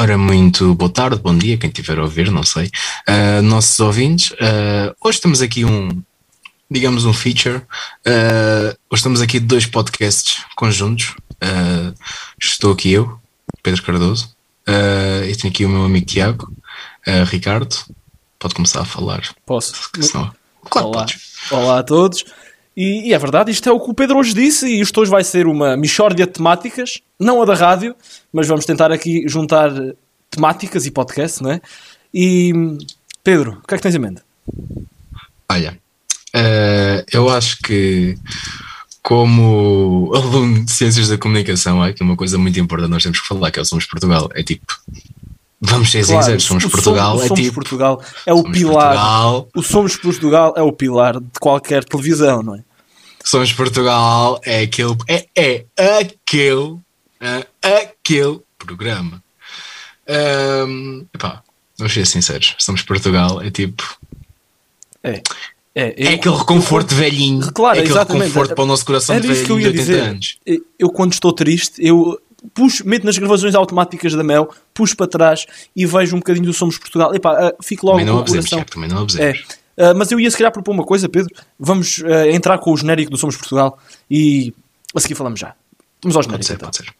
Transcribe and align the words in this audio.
Ora, 0.00 0.16
muito 0.16 0.74
boa 0.76 0.90
tarde, 0.90 1.20
bom 1.20 1.36
dia, 1.36 1.58
quem 1.58 1.68
estiver 1.68 1.98
a 1.98 2.02
ouvir, 2.04 2.30
não 2.30 2.42
sei. 2.42 2.70
Uh, 3.06 3.42
nossos 3.42 3.78
ouvintes, 3.80 4.30
uh, 4.30 4.96
hoje 4.98 5.20
temos 5.20 5.42
aqui 5.42 5.62
um, 5.62 6.02
digamos, 6.70 7.04
um 7.04 7.12
feature. 7.12 7.58
Uh, 8.06 8.74
hoje 8.88 9.02
temos 9.02 9.20
aqui 9.20 9.38
dois 9.38 9.66
podcasts 9.66 10.42
conjuntos. 10.56 11.14
estou 12.42 12.72
aqui 12.72 12.92
eu, 12.92 13.20
Pedro 13.62 13.82
Cardoso, 13.82 14.34
e 15.28 15.36
tenho 15.36 15.52
aqui 15.52 15.66
o 15.66 15.68
meu 15.68 15.84
amigo 15.84 16.06
Tiago, 16.06 16.50
Ricardo. 17.26 17.76
Pode 18.38 18.54
começar 18.54 18.80
a 18.80 18.86
falar. 18.86 19.20
Posso? 19.44 19.74
Senão... 20.00 20.34
Claro, 20.70 20.88
Olá. 20.88 21.00
Podes. 21.00 21.32
Olá 21.50 21.78
a 21.80 21.82
todos. 21.82 22.24
E, 22.76 23.08
e, 23.08 23.14
é 23.14 23.18
verdade, 23.18 23.50
isto 23.50 23.68
é 23.68 23.72
o 23.72 23.80
que 23.80 23.90
o 23.90 23.94
Pedro 23.94 24.18
hoje 24.18 24.32
disse, 24.32 24.66
e 24.66 24.80
isto 24.80 25.00
hoje 25.00 25.10
vai 25.10 25.24
ser 25.24 25.46
uma 25.46 25.76
mixórdia 25.76 26.26
de 26.26 26.32
temáticas, 26.32 27.00
não 27.18 27.42
a 27.42 27.44
da 27.44 27.54
rádio, 27.54 27.94
mas 28.32 28.46
vamos 28.46 28.64
tentar 28.64 28.92
aqui 28.92 29.28
juntar 29.28 29.70
temáticas 30.30 30.86
e 30.86 30.90
podcast, 30.90 31.42
não 31.42 31.50
é? 31.50 31.60
E 32.14 32.52
Pedro, 33.22 33.60
o 33.62 33.66
que 33.66 33.74
é 33.74 33.76
que 33.76 33.82
tens 33.82 33.94
em 33.94 33.98
mente? 33.98 34.22
Olha, 35.48 35.78
uh, 36.34 37.04
eu 37.12 37.28
acho 37.28 37.58
que 37.58 38.16
como 39.02 40.12
aluno 40.14 40.64
de 40.64 40.70
Ciências 40.70 41.08
da 41.08 41.18
Comunicação, 41.18 41.84
é 41.84 41.92
que 41.92 42.02
é 42.02 42.06
uma 42.06 42.16
coisa 42.16 42.38
muito 42.38 42.60
importante 42.60 42.90
nós 42.90 43.02
temos 43.02 43.20
que 43.20 43.26
falar, 43.26 43.50
que 43.50 43.58
é 43.58 43.62
o 43.62 43.64
Somos 43.64 43.86
Portugal, 43.86 44.28
é 44.34 44.42
tipo 44.42 44.78
Vamos 45.60 45.90
ser 45.90 46.06
claro, 46.06 46.22
sinceros, 46.22 46.44
somos 46.44 46.64
Portugal. 46.64 47.10
Somos, 47.10 47.24
é 47.24 47.28
somos 47.28 47.42
tipo, 47.42 47.54
Portugal 47.54 48.02
é 48.24 48.32
o 48.32 48.42
pilar. 48.44 48.94
Portugal. 48.94 49.48
O 49.54 49.62
Somos 49.62 49.96
Portugal 49.96 50.54
é 50.56 50.62
o 50.62 50.72
pilar 50.72 51.20
de 51.20 51.38
qualquer 51.38 51.84
televisão, 51.84 52.42
não 52.42 52.54
é? 52.54 52.64
Somos 53.22 53.52
Portugal 53.52 54.40
é 54.42 54.62
aquele. 54.62 54.96
É, 55.06 55.26
é 55.76 55.98
aquele. 55.98 56.78
É, 57.20 57.46
aquele 57.62 58.40
programa. 58.58 59.22
Um, 60.08 61.06
epá, 61.14 61.42
vamos 61.76 61.92
ser 61.92 62.06
sinceros. 62.06 62.54
Somos 62.58 62.80
Portugal 62.82 63.42
é 63.42 63.50
tipo. 63.50 63.98
É. 65.04 65.22
É, 65.72 65.94
eu, 65.96 66.10
é 66.10 66.14
aquele 66.14 66.36
reconforto 66.36 66.92
eu, 66.92 66.98
velhinho. 66.98 67.52
Claro, 67.52 67.76
é 67.78 67.80
aquele 67.80 67.94
exatamente. 67.94 68.22
reconforto 68.22 68.54
para 68.54 68.64
o 68.64 68.66
nosso 68.66 68.84
coração 68.84 69.20
de 69.20 69.28
velhinho 69.28 69.46
de 69.46 69.66
80 69.66 69.72
dizer. 69.72 70.00
anos. 70.00 70.38
Eu, 70.78 70.90
quando 70.90 71.12
estou 71.12 71.32
triste, 71.32 71.74
eu 71.78 72.20
puxo, 72.54 72.86
meto 72.86 73.04
nas 73.04 73.18
gravações 73.18 73.54
automáticas 73.54 74.14
da 74.14 74.22
Mel, 74.22 74.48
puxo 74.74 74.96
para 74.96 75.06
trás 75.06 75.46
e 75.74 75.86
vejo 75.86 76.16
um 76.16 76.18
bocadinho 76.18 76.46
do 76.46 76.52
Somos 76.52 76.78
Portugal. 76.78 77.14
Epá, 77.14 77.48
uh, 77.48 77.56
fico 77.62 77.86
logo 77.86 77.98
também 77.98 78.14
não 78.14 78.24
com 78.24 78.64
também 78.64 78.88
não 78.88 79.06
é. 79.18 79.32
Uh, 79.32 79.96
mas 79.96 80.10
eu 80.10 80.20
ia 80.20 80.30
se 80.30 80.36
calhar 80.36 80.52
propor 80.52 80.72
uma 80.72 80.84
coisa, 80.84 81.08
Pedro. 81.08 81.34
Vamos 81.58 81.98
uh, 81.98 82.30
entrar 82.30 82.58
com 82.58 82.72
o 82.72 82.76
genérico 82.76 83.10
do 83.10 83.16
Somos 83.16 83.36
Portugal 83.36 83.78
e 84.10 84.52
a 84.94 85.00
seguir 85.00 85.14
falamos 85.14 85.40
já. 85.40 85.54
Vamos 86.02 86.16
ao 86.16 86.22
genérico. 86.22 86.46
Pode 86.46 86.46
ser, 86.46 86.54
então. 86.54 86.68
pode 86.68 86.76
ser. 86.76 86.99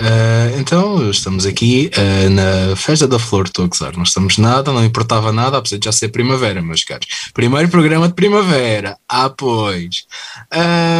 Uh, 0.00 0.58
então, 0.58 1.10
estamos 1.10 1.44
aqui 1.44 1.90
uh, 1.94 2.30
na 2.30 2.74
Festa 2.74 3.06
da 3.06 3.18
Flor, 3.18 3.44
estou 3.44 3.66
a 3.66 3.68
gozar. 3.68 3.94
Não 3.94 4.02
estamos 4.02 4.38
nada, 4.38 4.72
não 4.72 4.82
importava 4.82 5.30
nada, 5.30 5.58
apesar 5.58 5.76
de 5.76 5.84
já 5.84 5.92
ser 5.92 6.08
primavera, 6.08 6.62
meus 6.62 6.82
caros. 6.84 7.06
Primeiro 7.34 7.68
programa 7.68 8.08
de 8.08 8.14
primavera. 8.14 8.96
Ah, 9.06 9.28
pois. 9.28 10.06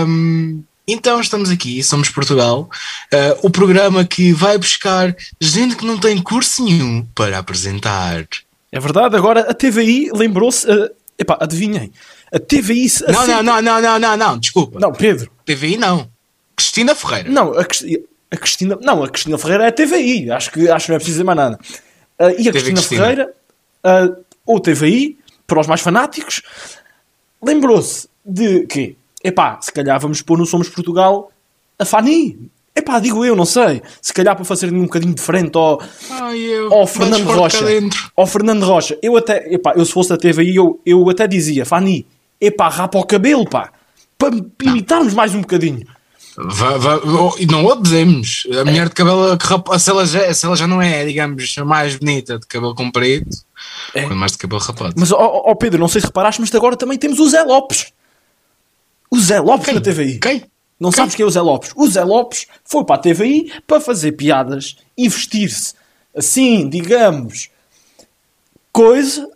Um, 0.06 0.62
então, 0.86 1.18
estamos 1.18 1.48
aqui, 1.48 1.82
somos 1.82 2.10
Portugal, 2.10 2.68
uh, 3.14 3.38
o 3.46 3.48
programa 3.48 4.04
que 4.04 4.34
vai 4.34 4.58
buscar 4.58 5.16
gente 5.40 5.76
que 5.76 5.86
não 5.86 5.96
tem 5.96 6.20
curso 6.20 6.62
nenhum 6.62 7.06
para 7.14 7.38
apresentar. 7.38 8.26
É 8.70 8.78
verdade, 8.78 9.16
agora 9.16 9.50
a 9.50 9.54
TVI 9.54 10.10
lembrou-se. 10.12 10.66
epá, 11.18 11.38
adivinhem. 11.40 11.90
A 12.30 12.38
TVI. 12.38 12.86
Não, 13.08 13.26
não, 13.26 13.42
não, 13.42 13.62
não, 13.62 13.80
não, 13.80 13.98
não, 13.98 14.16
não, 14.16 14.38
desculpa. 14.38 14.78
Não, 14.78 14.92
Pedro. 14.92 15.30
TVI 15.46 15.78
não. 15.78 16.06
Cristina 16.54 16.94
Ferreira. 16.94 17.30
Não, 17.30 17.58
a 17.58 17.64
Cristina. 17.64 18.09
A 18.30 18.36
Cristina. 18.36 18.78
Não, 18.80 19.02
a 19.02 19.08
Cristina 19.08 19.38
Ferreira 19.38 19.64
é 19.64 19.68
a 19.68 19.72
TVI. 19.72 20.30
Acho 20.30 20.50
que, 20.52 20.68
acho 20.68 20.86
que 20.86 20.90
não 20.90 20.96
é 20.96 20.98
preciso 20.98 21.16
dizer 21.16 21.24
mais 21.24 21.36
nada. 21.36 21.58
Uh, 22.18 22.24
e 22.38 22.48
a 22.48 22.52
Cristina, 22.52 22.52
Cristina, 22.52 22.82
Ferreira, 22.82 23.34
uh, 23.84 24.24
ou 24.46 24.60
TVI, 24.60 25.18
para 25.46 25.60
os 25.60 25.66
mais 25.66 25.80
fanáticos, 25.80 26.42
lembrou-se 27.42 28.08
de 28.24 28.66
que, 28.66 28.96
epá, 29.24 29.58
se 29.60 29.72
calhar 29.72 29.98
vamos 29.98 30.22
pôr 30.22 30.38
no 30.38 30.46
Somos 30.46 30.68
Portugal 30.68 31.32
a 31.78 31.84
Fanny. 31.84 32.50
Epá, 32.74 33.00
digo 33.00 33.24
eu, 33.24 33.34
não 33.34 33.44
sei. 33.44 33.82
Se 34.00 34.12
calhar 34.12 34.36
para 34.36 34.44
fazer 34.44 34.72
um 34.72 34.82
bocadinho 34.82 35.14
diferente 35.14 35.56
ao, 35.56 35.82
Ai, 36.10 36.38
ao 36.70 36.86
Fernando 36.86 37.26
Rocha. 37.26 37.64
Ao 38.16 38.26
Fernando 38.26 38.64
Rocha. 38.64 38.96
Eu 39.02 39.16
até, 39.16 39.52
epá, 39.52 39.72
eu 39.74 39.84
se 39.84 39.92
fosse 39.92 40.10
da 40.10 40.16
TVI, 40.16 40.56
eu, 40.56 40.80
eu 40.86 41.08
até 41.10 41.26
dizia, 41.26 41.66
Fanny, 41.66 42.06
epá, 42.40 42.68
rapa 42.68 42.98
o 42.98 43.04
cabelo, 43.04 43.48
pá. 43.48 43.72
Para 44.16 44.36
imitarmos 44.62 45.14
mais 45.14 45.34
um 45.34 45.40
bocadinho. 45.40 45.86
E 47.38 47.46
não 47.46 47.64
o 47.64 47.76
dizemos. 47.76 48.46
A 48.60 48.64
mulher 48.64 48.88
de 48.88 48.94
cabelo 48.94 49.38
se 49.78 49.90
ela, 49.90 50.06
já, 50.06 50.34
se 50.34 50.46
ela 50.46 50.56
já 50.56 50.66
não 50.66 50.80
é, 50.80 51.04
digamos, 51.04 51.56
mais 51.58 51.96
bonita 51.96 52.38
de 52.38 52.46
cabelo 52.46 52.74
comprido, 52.74 53.28
é. 53.94 54.02
quando 54.02 54.16
mais 54.16 54.32
de 54.32 54.38
cabelo 54.38 54.60
rapado. 54.60 54.94
Mas, 54.96 55.12
ó 55.12 55.18
oh, 55.18 55.50
oh 55.50 55.56
Pedro, 55.56 55.80
não 55.80 55.88
sei 55.88 56.00
se 56.00 56.06
reparaste, 56.06 56.40
mas 56.40 56.54
agora 56.54 56.76
também 56.76 56.98
temos 56.98 57.18
o 57.18 57.28
Zé 57.28 57.42
Lopes. 57.42 57.92
O 59.10 59.18
Zé 59.18 59.40
Lopes 59.40 59.66
quem? 59.66 59.74
na 59.74 59.80
TVI. 59.80 60.18
Quem? 60.18 60.44
Não 60.78 60.90
quem? 60.90 60.96
sabes 60.96 61.14
quem 61.14 61.24
é 61.24 61.26
o 61.26 61.30
Zé 61.30 61.40
Lopes? 61.40 61.72
O 61.76 61.86
Zé 61.88 62.04
Lopes 62.04 62.46
foi 62.64 62.84
para 62.84 62.96
a 62.96 62.98
TVI 62.98 63.52
para 63.66 63.80
fazer 63.80 64.12
piadas 64.12 64.76
e 64.96 65.08
vestir-se 65.08 65.74
assim, 66.14 66.68
digamos, 66.68 67.50
coisa 68.72 69.28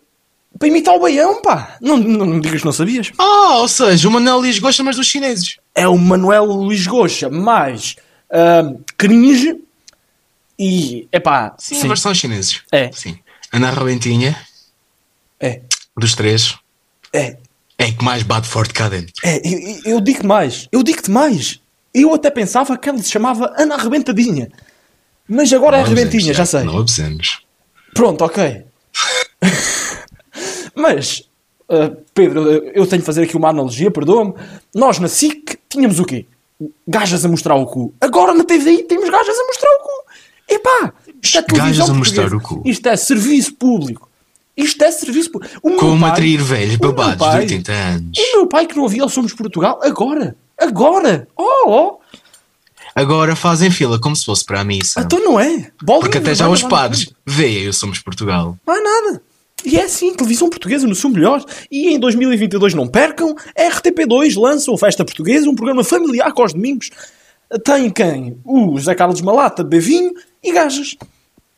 para 0.57 0.67
imitar 0.67 0.95
o 0.95 0.99
baião, 0.99 1.41
pá. 1.41 1.77
Não, 1.81 1.97
não, 1.97 2.25
não 2.25 2.39
digas 2.39 2.61
que 2.61 2.65
não 2.65 2.71
sabias. 2.71 3.11
Ah, 3.17 3.57
ou 3.57 3.67
seja, 3.67 4.07
o 4.07 4.11
Manuel 4.11 4.37
Luís 4.37 4.59
Gosta 4.59 4.83
mais 4.83 4.95
dos 4.97 5.07
chineses. 5.07 5.57
É 5.73 5.87
o 5.87 5.97
Manuel 5.97 6.45
Luís 6.45 6.87
Gosta 6.87 7.29
mais 7.29 7.95
uh, 8.29 8.81
cringe 8.97 9.59
e, 10.57 11.07
é 11.11 11.19
pá. 11.19 11.53
Sim, 11.57 11.75
sim, 11.75 11.85
a 11.85 11.87
versão 11.89 12.13
chineses. 12.13 12.61
É. 12.71 12.89
Sim. 12.91 13.19
Ana 13.51 13.71
Robentinha. 13.71 14.35
É. 15.39 15.61
Dos 15.97 16.15
três. 16.15 16.55
É. 17.11 17.37
É 17.77 17.91
que 17.91 18.03
mais 18.03 18.23
bate 18.23 18.47
forte 18.47 18.73
cá 18.73 18.87
dentro. 18.87 19.13
É, 19.23 19.41
eu, 19.45 19.81
eu 19.85 20.01
digo-te 20.01 20.25
mais. 20.25 20.67
Eu 20.71 20.81
digo-te 20.81 21.11
mais. 21.11 21.59
Eu 21.93 22.13
até 22.13 22.31
pensava 22.31 22.77
que 22.77 22.87
ela 22.87 22.97
se 23.01 23.11
chamava 23.11 23.53
Ana 23.57 23.75
Arrebentadinha. 23.75 24.49
Mas 25.27 25.51
agora 25.51 25.77
é 25.77 25.79
não 25.81 25.87
é 25.87 25.91
Arrebentinha, 25.91 26.33
já 26.33 26.45
sei. 26.45 26.63
Não 26.63 26.77
abusemos. 26.77 27.41
Pronto, 27.93 28.23
ok. 28.23 28.63
Mas, 30.75 31.23
uh, 31.69 31.95
Pedro, 32.13 32.41
eu 32.73 32.85
tenho 32.85 33.01
de 33.01 33.05
fazer 33.05 33.23
aqui 33.23 33.37
uma 33.37 33.49
analogia, 33.49 33.89
perdoa-me. 33.89 34.33
Nós 34.73 34.99
na 34.99 35.07
SIC 35.07 35.57
tínhamos 35.69 35.99
o 35.99 36.05
quê? 36.05 36.25
Gajas 36.87 37.23
a 37.25 37.27
mostrar 37.27 37.55
o 37.55 37.65
cu. 37.65 37.93
Agora 37.99 38.33
na 38.33 38.43
TVI 38.43 38.83
temos 38.83 39.09
gajas 39.09 39.37
a 39.37 39.45
mostrar 39.45 39.69
o 39.69 39.79
cu. 39.79 40.05
Epá, 40.47 40.93
isto 41.21 41.37
é 41.37 41.41
televisão 41.41 41.87
gajas 41.87 41.89
a 41.89 41.93
mostrar 41.93 42.33
o 42.33 42.41
cu. 42.41 42.61
Isto 42.65 42.89
é 42.89 42.95
serviço 42.95 43.53
público. 43.55 44.09
Isto 44.55 44.83
é 44.83 44.91
serviço 44.91 45.31
público. 45.31 45.59
Como 45.61 46.01
pai, 46.01 46.11
atrair 46.11 46.41
velhos 46.41 46.75
babados 46.77 47.17
pai, 47.17 47.45
de 47.45 47.53
80 47.55 47.71
anos. 47.71 48.17
O 48.17 48.37
meu 48.37 48.47
pai 48.47 48.65
que 48.65 48.75
não 48.75 48.83
ouvia 48.83 49.03
o 49.03 49.09
Somos 49.09 49.33
Portugal, 49.33 49.79
agora. 49.83 50.35
Agora. 50.57 51.27
Oh, 51.35 51.69
oh. 51.69 51.99
Agora 52.95 53.35
fazem 53.35 53.69
fila 53.69 53.99
como 53.99 54.15
se 54.15 54.23
fosse 54.23 54.45
para 54.45 54.61
a 54.61 54.63
missa. 54.63 55.01
Então 55.01 55.19
não 55.19 55.37
é. 55.37 55.71
Bolinho, 55.83 56.01
Porque 56.01 56.17
até 56.17 56.33
já 56.33 56.47
os 56.47 56.63
padres 56.63 57.13
veem 57.25 57.67
o 57.67 57.73
Somos 57.73 57.99
Portugal. 57.99 58.57
Não 58.65 58.73
é 58.73 58.81
nada. 58.81 59.21
E 59.65 59.77
é 59.77 59.83
assim, 59.83 60.13
televisão 60.13 60.49
portuguesa 60.49 60.87
no 60.87 60.95
seu 60.95 61.09
melhor. 61.09 61.43
E 61.71 61.89
em 61.89 61.99
2022 61.99 62.73
não 62.73 62.87
percam, 62.87 63.35
a 63.57 63.69
RTP2 63.69 64.39
lança 64.39 64.71
o 64.71 64.77
Festa 64.77 65.03
Portuguesa, 65.03 65.49
um 65.49 65.55
programa 65.55 65.83
familiar 65.83 66.31
com 66.33 66.43
os 66.43 66.53
domingos. 66.53 66.91
Tem 67.63 67.89
quem? 67.89 68.37
O 68.43 68.77
José 68.77 68.93
Carlos 68.95 69.21
Malata, 69.21 69.63
Bevinho 69.63 70.11
e 70.43 70.51
Gajas. 70.51 70.95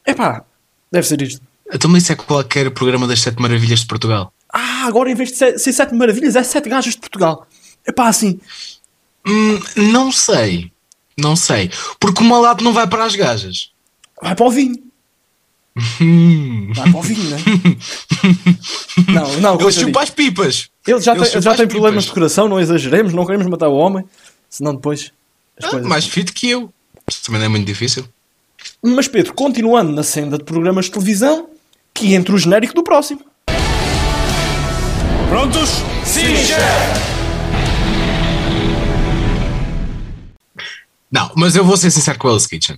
Epá, 0.06 0.44
deve 0.92 1.08
ser 1.08 1.22
isto. 1.22 1.42
Então 1.72 1.96
isso 1.98 2.12
é 2.12 2.16
qualquer 2.16 2.72
programa 2.72 3.08
das 3.08 3.22
Sete 3.22 3.42
Maravilhas 3.42 3.82
de 3.82 3.88
Portugal. 3.88 4.32
Ah, 4.52 4.86
agora 4.86 5.12
em 5.12 5.16
vez 5.16 5.32
de 5.32 5.38
ser, 5.38 5.60
Sete 5.60 5.94
Maravilhas 5.94 6.36
é 6.36 6.44
Sete 6.44 6.70
Gajas 6.70 6.94
de 6.94 7.00
Portugal. 7.00 7.46
Epá, 7.86 8.08
assim... 8.08 8.40
Hum, 9.28 9.60
não 9.92 10.12
sei. 10.12 10.72
Não 11.18 11.36
sei. 11.36 11.70
Porque 12.00 12.22
o 12.22 12.26
Malato 12.26 12.64
não 12.64 12.72
vai 12.72 12.88
para 12.88 13.04
as 13.04 13.16
gajas. 13.16 13.72
Vai 14.22 14.36
para 14.36 14.46
o 14.46 14.52
vinho. 14.52 14.88
Vai 16.76 16.92
para 16.92 17.00
o 17.00 17.02
vinho, 17.02 17.30
né? 17.30 17.38
não, 19.14 19.40
não. 19.40 19.62
Ele 19.62 19.72
chupa 19.72 20.04
as 20.04 20.10
pipas. 20.10 20.70
Ele 20.86 21.02
já 21.02 21.16
ele 21.16 21.26
tem, 21.26 21.42
já 21.42 21.56
tem 21.56 21.68
problemas 21.68 22.06
de 22.06 22.12
coração, 22.12 22.48
não 22.48 22.60
exageremos, 22.60 23.14
não 23.14 23.26
queremos 23.26 23.48
matar 23.48 23.68
o 23.68 23.76
homem, 23.76 24.06
senão 24.50 24.76
depois. 24.76 25.12
Ah, 25.62 25.78
mais 25.80 26.06
fit 26.06 26.32
que 26.32 26.50
eu. 26.50 26.72
Isso 27.10 27.24
também 27.24 27.40
não 27.40 27.46
é 27.46 27.50
muito 27.50 27.66
difícil. 27.66 28.08
Mas 28.82 29.08
Pedro, 29.08 29.34
continuando 29.34 29.92
na 29.92 30.04
senda 30.04 30.38
de 30.38 30.44
programas 30.44 30.86
de 30.86 30.92
televisão, 30.92 31.50
que 31.94 32.14
entre 32.14 32.34
o 32.34 32.38
genérico 32.38 32.74
do 32.74 32.84
próximo. 32.84 33.22
Prontos? 35.30 35.70
Sim, 36.06 36.36
chefe! 36.36 37.18
Não, 41.12 41.32
mas 41.36 41.56
eu 41.56 41.64
vou 41.64 41.78
ser 41.78 41.90
sincero 41.90 42.20
com 42.20 42.28
o 42.28 42.32
Hell's 42.32 42.48
Kitchen. 42.48 42.78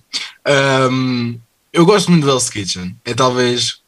Um, 0.92 1.40
eu 1.74 1.86
gosto 1.86 2.12
muito 2.12 2.24
do 2.24 2.30
Hell's 2.30 2.50
Kitchen. 2.50 2.96
É 3.04 3.14
talvez 3.14 3.79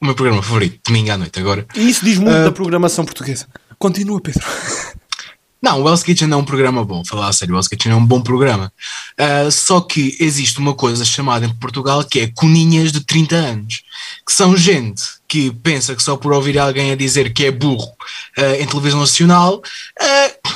o 0.00 0.06
meu 0.06 0.14
programa 0.14 0.42
favorito, 0.42 0.80
domingo 0.86 1.10
à 1.12 1.18
noite 1.18 1.38
agora. 1.38 1.66
E 1.74 1.88
isso 1.88 2.04
diz 2.04 2.18
muito 2.18 2.40
uh, 2.40 2.44
da 2.44 2.52
programação 2.52 3.04
portuguesa. 3.04 3.46
Continua, 3.78 4.20
Pedro. 4.20 4.42
Não, 5.62 5.82
o 5.82 5.86
Hell's 5.86 6.02
Kitchen 6.02 6.32
é 6.32 6.36
um 6.36 6.44
programa 6.44 6.82
bom, 6.82 7.04
falar 7.04 7.28
a 7.28 7.32
sério, 7.34 7.54
o 7.54 7.58
Hell's 7.58 7.68
Kitchen 7.68 7.92
é 7.92 7.94
um 7.94 8.04
bom 8.04 8.22
programa. 8.22 8.72
Uh, 9.20 9.50
só 9.50 9.82
que 9.82 10.16
existe 10.18 10.58
uma 10.58 10.72
coisa 10.72 11.04
chamada 11.04 11.44
em 11.44 11.54
Portugal 11.54 12.02
que 12.02 12.20
é 12.20 12.32
coninhas 12.34 12.90
de 12.92 13.00
30 13.00 13.36
anos, 13.36 13.82
que 14.26 14.32
são 14.32 14.56
gente 14.56 15.02
que 15.28 15.50
pensa 15.50 15.94
que 15.94 16.02
só 16.02 16.16
por 16.16 16.32
ouvir 16.32 16.58
alguém 16.58 16.92
a 16.92 16.96
dizer 16.96 17.34
que 17.34 17.44
é 17.44 17.50
burro 17.50 17.92
uh, 18.38 18.54
em 18.58 18.66
televisão 18.66 19.00
nacional 19.00 19.56
uh, 19.56 20.48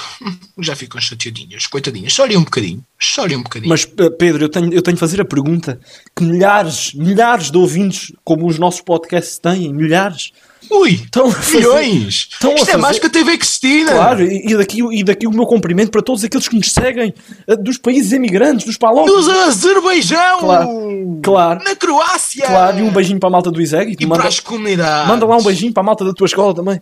já 0.58 0.74
ficam 0.76 1.00
chateadinhas, 1.00 1.66
coitadinhas. 1.66 2.12
Chorem 2.12 2.36
um 2.36 2.44
bocadinho, 2.44 2.84
chorem 2.98 3.36
um 3.36 3.42
bocadinho. 3.42 3.68
Mas 3.68 3.84
Pedro, 3.84 4.44
eu 4.44 4.48
tenho, 4.48 4.72
eu 4.72 4.82
tenho 4.82 4.96
de 4.96 5.00
fazer 5.00 5.20
a 5.20 5.24
pergunta 5.24 5.78
que 6.14 6.24
milhares, 6.24 6.92
milhares 6.94 7.50
de 7.50 7.58
ouvintes, 7.58 8.12
como 8.24 8.46
os 8.46 8.58
nossos 8.58 8.80
podcasts 8.80 9.38
têm, 9.38 9.72
milhares 9.72 10.32
Ui, 10.70 10.92
estão 10.92 11.32
milhões! 11.52 12.28
Estão 12.30 12.54
Isto 12.54 12.62
é 12.62 12.66
fazer... 12.66 12.76
mais 12.78 12.98
que 12.98 13.06
a 13.06 13.10
TV 13.10 13.36
Cristina! 13.36 13.92
Claro, 13.92 14.24
e 14.24 14.56
daqui, 14.56 14.80
e 14.92 15.04
daqui 15.04 15.26
o 15.26 15.30
meu 15.30 15.46
cumprimento 15.46 15.90
para 15.90 16.02
todos 16.02 16.24
aqueles 16.24 16.48
que 16.48 16.56
nos 16.56 16.72
seguem 16.72 17.12
eh, 17.46 17.56
dos 17.56 17.78
países 17.78 18.12
emigrantes, 18.12 18.64
dos 18.64 18.76
palocos. 18.76 19.12
Dos 19.12 19.28
Azerbaijão! 19.28 20.40
Claro, 20.40 21.20
claro. 21.22 21.64
Na 21.64 21.76
Croácia! 21.76 22.46
Claro, 22.46 22.78
e 22.78 22.82
um 22.82 22.90
beijinho 22.90 23.18
para 23.20 23.28
a 23.28 23.32
malta 23.32 23.50
do 23.50 23.60
Iseg. 23.60 23.96
E, 23.98 24.06
manda, 24.06 24.20
para 24.20 24.28
as 24.28 24.40
comunidades. 24.40 25.08
Manda 25.08 25.26
lá 25.26 25.36
um 25.36 25.42
beijinho 25.42 25.72
para 25.72 25.82
a 25.82 25.86
malta 25.86 26.04
da 26.04 26.12
tua 26.12 26.26
escola 26.26 26.54
também. 26.54 26.80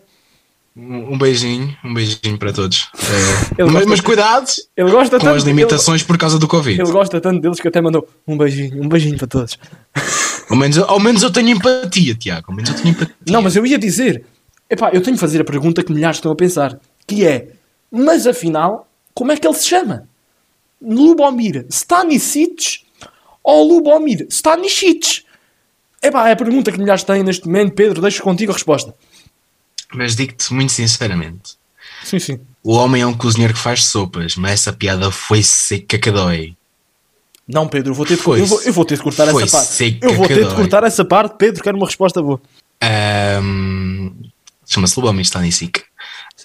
Um 0.74 1.19
beijinho, 1.19 1.76
um 1.84 1.92
beijinho 1.92 2.38
para 2.38 2.50
todos. 2.50 2.88
É, 3.58 3.64
mas, 3.70 3.84
mas 3.84 4.00
cuidado 4.00 4.50
ele 4.74 4.90
gosta 4.90 5.19
com 5.19 5.26
tanto, 5.26 5.36
as 5.36 5.42
limitações 5.42 6.00
ele, 6.00 6.06
por 6.06 6.16
causa 6.16 6.38
do 6.38 6.48
Covid. 6.48 6.80
Ele 6.80 6.90
gosta 6.90 7.20
tanto 7.20 7.40
deles 7.42 7.60
que 7.60 7.69
até 7.69 7.80
mandou 7.80 8.08
um 8.26 8.38
beijinho, 8.38 8.82
um 8.82 8.88
beijinho 8.88 9.19
para 9.19 9.26
todos. 9.26 9.58
Ao 10.48 10.56
menos, 10.56 10.78
ao 10.78 10.98
menos 10.98 11.22
eu 11.22 11.30
tenho 11.30 11.50
empatia, 11.50 12.14
Tiago. 12.14 12.46
Ao 12.48 12.54
menos 12.54 12.70
eu 12.70 12.76
tenho 12.76 12.88
empatia. 12.88 13.14
Não, 13.28 13.42
mas 13.42 13.54
eu 13.54 13.66
ia 13.66 13.78
dizer, 13.78 14.24
epá, 14.70 14.90
eu 14.94 15.02
tenho 15.02 15.14
de 15.14 15.20
fazer 15.20 15.42
a 15.42 15.44
pergunta 15.44 15.82
que 15.82 15.92
milhares 15.92 16.16
estão 16.16 16.32
a 16.32 16.36
pensar, 16.36 16.78
que 17.06 17.26
é, 17.26 17.48
mas 17.90 18.26
afinal, 18.26 18.88
como 19.12 19.30
é 19.30 19.36
que 19.36 19.46
ele 19.46 19.54
se 19.54 19.68
chama? 19.68 20.08
Lubomir 20.80 21.66
Stanisic 21.68 22.80
ou 23.44 23.68
Lubomir 23.68 24.26
Stanisic? 24.30 25.25
Epá, 26.02 26.30
é 26.30 26.32
a 26.32 26.36
pergunta 26.36 26.72
que 26.72 26.78
milhares 26.78 27.04
têm 27.04 27.22
neste 27.22 27.46
momento. 27.46 27.75
Pedro, 27.75 28.00
deixo 28.00 28.22
contigo 28.22 28.50
a 28.50 28.54
resposta. 28.54 28.94
Mas 29.94 30.16
digo-te 30.16 30.52
muito 30.52 30.72
sinceramente. 30.72 31.56
Sim, 32.04 32.18
sim. 32.18 32.40
O 32.62 32.74
homem 32.74 33.02
é 33.02 33.06
um 33.06 33.14
cozinheiro 33.14 33.54
que 33.54 33.60
faz 33.60 33.84
sopas, 33.84 34.36
mas 34.36 34.52
essa 34.52 34.72
piada 34.72 35.10
foi 35.10 35.42
seca 35.42 35.98
que 35.98 36.10
dói. 36.10 36.56
Não, 37.46 37.66
Pedro, 37.66 37.90
eu 37.90 37.94
vou 37.94 38.06
ter 38.06 38.16
de, 38.16 38.22
eu 38.22 38.46
vou, 38.46 38.62
eu 38.62 38.72
vou 38.72 38.84
ter 38.84 38.96
de 38.96 39.02
cortar 39.02 39.28
essa 39.28 39.46
parte. 39.46 39.98
Eu 40.00 40.14
vou 40.14 40.28
ter 40.28 40.48
de 40.48 40.54
cortar 40.54 40.84
essa 40.84 41.04
parte, 41.04 41.36
Pedro, 41.36 41.62
quero 41.62 41.76
uma 41.76 41.86
resposta 41.86 42.22
boa. 42.22 42.40
Um, 43.42 44.12
Chama-se 44.66 44.98
Lubomir 44.98 45.24
Stanisic. 45.24 45.80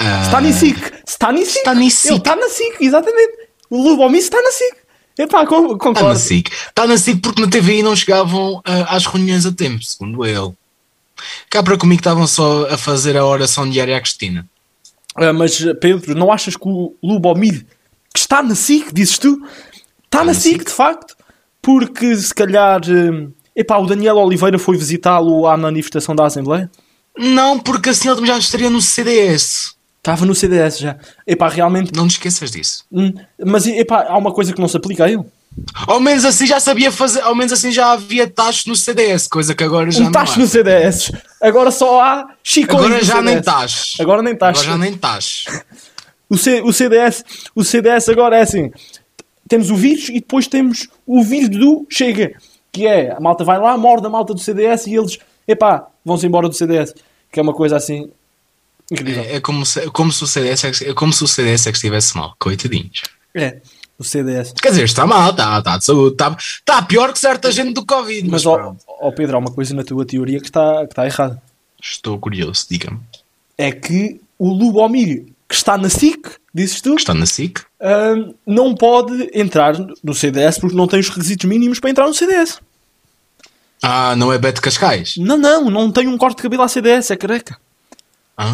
Uh, 0.02 0.26
Stanisic! 0.26 0.92
Stanisic! 1.08 1.60
Stanisic! 1.60 2.08
Ele 2.08 2.18
está 2.18 2.36
na 2.36 2.50
SIC, 2.50 2.82
exatamente. 2.82 3.48
O 3.70 3.82
Lubomir 3.82 4.20
está 4.20 4.42
na 4.42 4.52
SIC. 4.52 4.76
Epá, 5.18 5.46
concordo. 5.46 5.92
Está 5.92 6.10
na 6.10 6.16
SIC. 6.16 6.52
Está 6.52 6.88
na 6.88 6.98
SIC 6.98 7.22
porque 7.22 7.42
na 7.42 7.48
TVI 7.48 7.82
não 7.82 7.96
chegavam 7.96 8.56
uh, 8.58 8.64
às 8.88 9.06
reuniões 9.06 9.46
a 9.46 9.52
tempo, 9.52 9.84
segundo 9.84 10.26
ele. 10.26 10.54
Cá 11.50 11.64
para 11.64 11.78
comigo 11.78 12.00
estavam 12.00 12.28
só 12.28 12.68
a 12.68 12.78
fazer 12.78 13.18
a 13.18 13.26
oração 13.26 13.70
diária 13.70 13.98
à 13.98 14.02
Cristina. 14.02 14.48
Uh, 15.18 15.34
mas, 15.34 15.60
Pedro, 15.82 16.16
não 16.16 16.32
achas 16.32 16.56
que 16.56 16.68
o 16.68 16.96
Lubomir, 17.02 17.66
que 18.14 18.20
está 18.20 18.44
na 18.44 18.56
SIC, 18.56 18.94
dizes 18.94 19.18
tu, 19.18 19.42
está 20.06 20.20
na, 20.20 20.26
na 20.26 20.34
SIC, 20.34 20.60
SIC, 20.60 20.66
de 20.66 20.72
facto, 20.72 21.16
porque 21.62 22.16
se 22.16 22.34
calhar. 22.34 22.82
Uh, 22.82 23.34
epá, 23.56 23.78
o 23.78 23.88
Daniel 23.88 24.18
Oliveira 24.18 24.60
foi 24.60 24.78
visitá-lo 24.78 25.48
à 25.48 25.58
manifestação 25.58 26.16
da 26.16 26.26
Assembleia? 26.26 26.70
Não, 27.18 27.60
porque 27.60 27.90
assim 27.90 28.10
ele 28.10 28.26
já 28.26 28.38
estaria 28.38 28.70
no 28.70 28.82
CDS. 28.82 29.76
Estava 29.98 30.26
no 30.26 30.36
CDS 30.36 30.80
já. 30.80 30.98
Epá, 31.26 31.50
realmente. 31.50 31.92
Não 31.94 32.08
te 32.08 32.12
esqueças 32.12 32.52
disso. 32.52 32.86
Hum, 32.92 33.12
mas 33.44 33.66
epá, 33.68 34.06
há 34.08 34.18
uma 34.18 34.32
coisa 34.32 34.54
que 34.54 34.62
não 34.62 34.68
se 34.68 34.78
aplica 34.78 35.06
a 35.06 35.12
ele. 35.12 35.26
Ao 35.88 36.00
menos 36.00 36.24
assim 36.24 36.46
já 36.46 36.60
sabia 36.60 36.92
fazer, 36.92 37.22
ao 37.22 37.34
menos 37.34 37.52
assim 37.52 37.72
já 37.72 37.92
havia 37.92 38.28
taxas 38.28 38.66
no 38.66 38.76
CDS, 38.76 39.28
coisa 39.28 39.56
que 39.56 39.64
agora 39.64 39.90
já 39.90 40.02
um 40.04 40.10
não 40.10 40.22
há. 40.22 40.38
no 40.38 40.48
CDS. 40.48 41.12
Agora 41.42 41.72
só 41.72 42.02
há 42.02 42.30
chicões 42.44 42.86
Agora 42.86 43.04
já 43.04 43.22
nem 43.22 43.42
taxas. 43.42 43.96
Agora 44.00 44.22
nem 44.22 44.36
taxas. 44.36 44.66
Agora 44.66 44.78
já 44.78 44.86
nem 44.86 44.98
taxas. 44.98 45.64
O, 46.30 46.38
C, 46.38 46.62
o 46.62 46.74
CDS, 46.74 47.24
o 47.56 47.64
CDS 47.64 48.10
agora 48.10 48.38
é 48.38 48.42
assim. 48.42 48.72
Temos 49.48 49.72
o 49.72 49.76
vírus 49.76 50.10
e 50.10 50.14
depois 50.14 50.48
temos 50.48 50.88
o 51.06 51.24
vírus 51.24 51.50
do 51.50 51.88
Chega, 51.90 52.34
que 52.72 52.86
é 52.86 53.12
a 53.12 53.20
malta 53.20 53.44
vai 53.44 53.58
lá, 53.58 53.78
morde 53.78 54.06
a 54.06 54.10
malta 54.10 54.34
do 54.34 54.40
CDS 54.40 54.88
e 54.88 54.96
eles, 54.96 55.18
epá, 55.48 55.88
vão-se 56.04 56.28
embora 56.28 56.50
do 56.50 56.54
CDS, 56.54 56.94
que 57.32 57.40
é 57.40 57.44
uma 57.44 57.54
coisa 57.54 57.78
assim 57.78 58.12
incrível. 58.92 59.24
É, 59.24 59.36
é 59.36 59.40
como, 59.40 59.66
se, 59.66 59.90
como 59.92 60.12
se 60.12 60.24
o 60.24 60.28
CDS 60.28 60.66
é, 60.66 60.90
é 60.90 60.94
como 60.94 61.14
se 61.14 61.24
o 61.24 61.28
CDS 61.28 61.68
é 61.68 61.72
que 61.72 61.78
estivesse 61.78 62.16
mal, 62.16 62.36
coitadinhos. 62.38 63.04
É 63.34 63.58
o 63.98 64.04
CDS. 64.04 64.54
Quer 64.54 64.70
dizer, 64.70 64.84
está 64.84 65.06
mal, 65.06 65.32
está, 65.32 65.58
está 65.58 65.78
de 65.78 65.86
saúde, 65.86 66.14
está, 66.14 66.36
está 66.38 66.82
pior 66.82 67.12
que 67.12 67.20
certa 67.20 67.52
gente 67.52 67.74
do 67.74 67.86
Covid. 67.86 68.30
Mas, 68.30 68.46
ó, 68.46 68.76
ó 68.88 69.12
Pedro, 69.12 69.38
há 69.38 69.40
uma 69.40 69.52
coisa 69.52 69.74
na 69.74 69.84
tua 69.84 70.06
teoria 70.06 70.40
que 70.40 70.46
está, 70.46 70.86
que 70.86 70.92
está 70.92 71.06
errada. 71.06 71.42
Estou 71.82 72.20
curioso, 72.20 72.66
diga-me. 72.70 73.00
É 73.58 73.72
que 73.72 74.20
o 74.38 74.50
Lubomir, 74.50 75.26
que 75.48 75.56
está 75.56 75.78
na 75.78 75.90
SIC, 75.90 76.30
dizes 76.54 76.82
tu? 76.82 76.96
Que 76.96 77.02
está 77.02 77.14
na 77.14 77.26
SIC. 77.26 77.60
Uh, 77.60 78.36
não 78.46 78.76
pode 78.76 79.30
entrar 79.34 79.76
no 80.04 80.14
CDS 80.14 80.60
porque 80.60 80.76
não 80.76 80.88
tem 80.88 81.00
os 81.00 81.10
requisitos 81.10 81.46
mínimos 81.48 81.80
para 81.80 81.90
entrar 81.90 82.08
no 82.08 82.14
CDS. 82.14 82.60
Ah, 83.82 84.16
não 84.16 84.34
é 84.34 84.38
Beto 84.38 84.62
Cascais? 84.62 85.16
Não, 85.18 85.38
não, 85.38 85.70
não 85.70 85.92
tem 85.92 86.08
um 86.08 86.18
corte 86.18 86.38
de 86.38 86.44
cabelo 86.44 86.64
à 86.64 86.68
CDS, 86.68 87.12
é 87.12 87.16
careca. 87.16 87.58
Ah. 88.38 88.54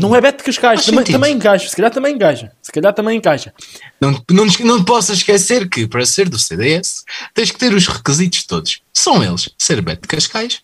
Não 0.00 0.16
é 0.16 0.20
Beto 0.22 0.42
Cascais, 0.42 0.86
também, 0.86 1.04
também 1.04 1.34
encaixa, 1.34 1.68
se 1.68 1.76
calhar 1.76 1.90
também 1.90 2.14
encaixa, 2.14 2.50
se 2.62 2.72
calhar 2.72 2.94
também 2.94 3.18
encaixa. 3.18 3.52
Não, 4.00 4.12
não, 4.30 4.46
não 4.60 4.84
possas 4.84 5.18
esquecer 5.18 5.68
que 5.68 5.86
para 5.86 6.06
ser 6.06 6.30
do 6.30 6.38
CDS 6.38 7.04
tens 7.34 7.50
que 7.50 7.58
ter 7.58 7.74
os 7.74 7.86
requisitos 7.86 8.44
todos. 8.44 8.80
São 8.92 9.22
eles, 9.22 9.50
ser 9.58 9.82
Beto 9.82 10.02
de 10.02 10.08
Cascais, 10.08 10.62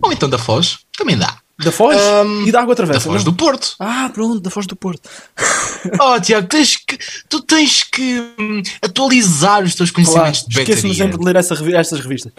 ou 0.00 0.12
então 0.12 0.28
da 0.28 0.38
Foz, 0.38 0.78
também 0.96 1.18
dá. 1.18 1.38
Da 1.58 1.72
Foz 1.72 1.96
um, 1.96 2.46
e 2.46 2.52
da 2.52 2.60
Água 2.60 2.76
Travessa. 2.76 2.98
Da 2.98 3.04
Foz 3.04 3.24
não? 3.24 3.32
do 3.32 3.36
Porto. 3.36 3.74
Ah, 3.80 4.10
pronto, 4.12 4.40
da 4.40 4.50
Foz 4.50 4.66
do 4.66 4.76
Porto. 4.76 5.08
oh, 6.00 6.20
Tiago, 6.20 6.46
tens 6.46 6.76
que, 6.76 6.98
tu 7.28 7.40
tens 7.40 7.82
que 7.82 8.20
hum, 8.38 8.62
atualizar 8.82 9.64
os 9.64 9.74
teus 9.74 9.90
conhecimentos 9.90 10.40
claro, 10.40 10.48
de 10.50 10.54
betaria. 10.54 10.74
Esqueço-me 10.74 10.94
sempre 10.94 11.18
de 11.18 11.24
ler 11.24 11.36
essa, 11.36 11.54
estas 11.76 12.00
revistas. 12.00 12.32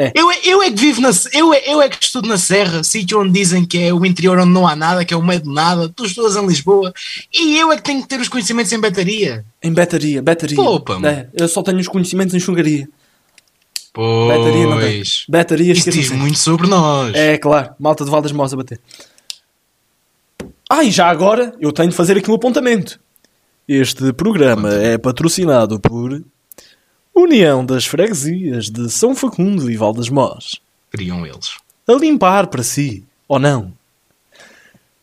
É. 0.00 0.12
Eu, 0.14 0.32
eu 0.44 0.62
é 0.62 0.70
que 0.70 0.80
vivo 0.80 1.02
na 1.02 1.10
eu, 1.34 1.52
é, 1.52 1.62
eu 1.66 1.82
é 1.82 1.88
que 1.90 2.02
estudo 2.02 2.26
na 2.26 2.38
Serra, 2.38 2.82
sítio 2.82 3.20
onde 3.20 3.32
dizem 3.32 3.66
que 3.66 3.76
é 3.76 3.92
o 3.92 4.06
interior 4.06 4.38
onde 4.38 4.50
não 4.50 4.66
há 4.66 4.74
nada, 4.74 5.04
que 5.04 5.12
é 5.12 5.16
o 5.16 5.22
meio 5.22 5.42
de 5.42 5.52
nada, 5.52 5.90
tu 5.94 6.06
estudas 6.06 6.36
em 6.36 6.46
Lisboa 6.46 6.90
e 7.30 7.58
eu 7.58 7.70
é 7.70 7.76
que 7.76 7.82
tenho 7.82 8.00
que 8.00 8.08
ter 8.08 8.18
os 8.18 8.28
conhecimentos 8.28 8.72
em 8.72 8.80
betaria. 8.80 9.44
Em 9.62 9.70
betaria, 9.70 10.22
betaria. 10.22 10.58
Opa, 10.58 10.98
é, 11.06 11.28
eu 11.34 11.46
só 11.48 11.62
tenho 11.62 11.78
os 11.78 11.86
conhecimentos 11.86 12.34
em 12.34 12.40
chungaria. 12.40 12.88
Pois. 13.92 14.38
Betaria 14.38 14.66
não 14.66 14.78
tem. 14.80 15.02
Betaria 15.28 15.72
Isso 15.74 15.90
diz 15.90 16.10
muito 16.10 16.38
sobre 16.38 16.66
nós. 16.66 17.14
É, 17.14 17.36
claro. 17.36 17.74
Malta 17.78 18.02
de 18.02 18.10
Valdas 18.10 18.32
Mós 18.32 18.54
a 18.54 18.56
bater. 18.56 18.80
Ah, 20.70 20.82
e 20.82 20.90
já 20.90 21.10
agora 21.10 21.52
eu 21.60 21.72
tenho 21.72 21.90
de 21.90 21.96
fazer 21.96 22.16
aqui 22.16 22.30
um 22.30 22.34
apontamento. 22.34 22.98
Este 23.68 24.12
programa 24.14 24.72
é 24.72 24.96
patrocinado 24.96 25.78
por 25.78 26.22
União 27.20 27.64
das 27.64 27.86
Freguesias 27.86 28.70
de 28.70 28.90
São 28.90 29.14
Facundo 29.14 29.70
e 29.70 29.76
Valdas 29.76 30.08
Mós. 30.08 30.60
Queriam 30.90 31.26
eles. 31.26 31.56
A 31.86 31.92
limpar 31.92 32.46
para 32.46 32.62
si, 32.62 33.04
ou 33.28 33.38
não? 33.38 33.72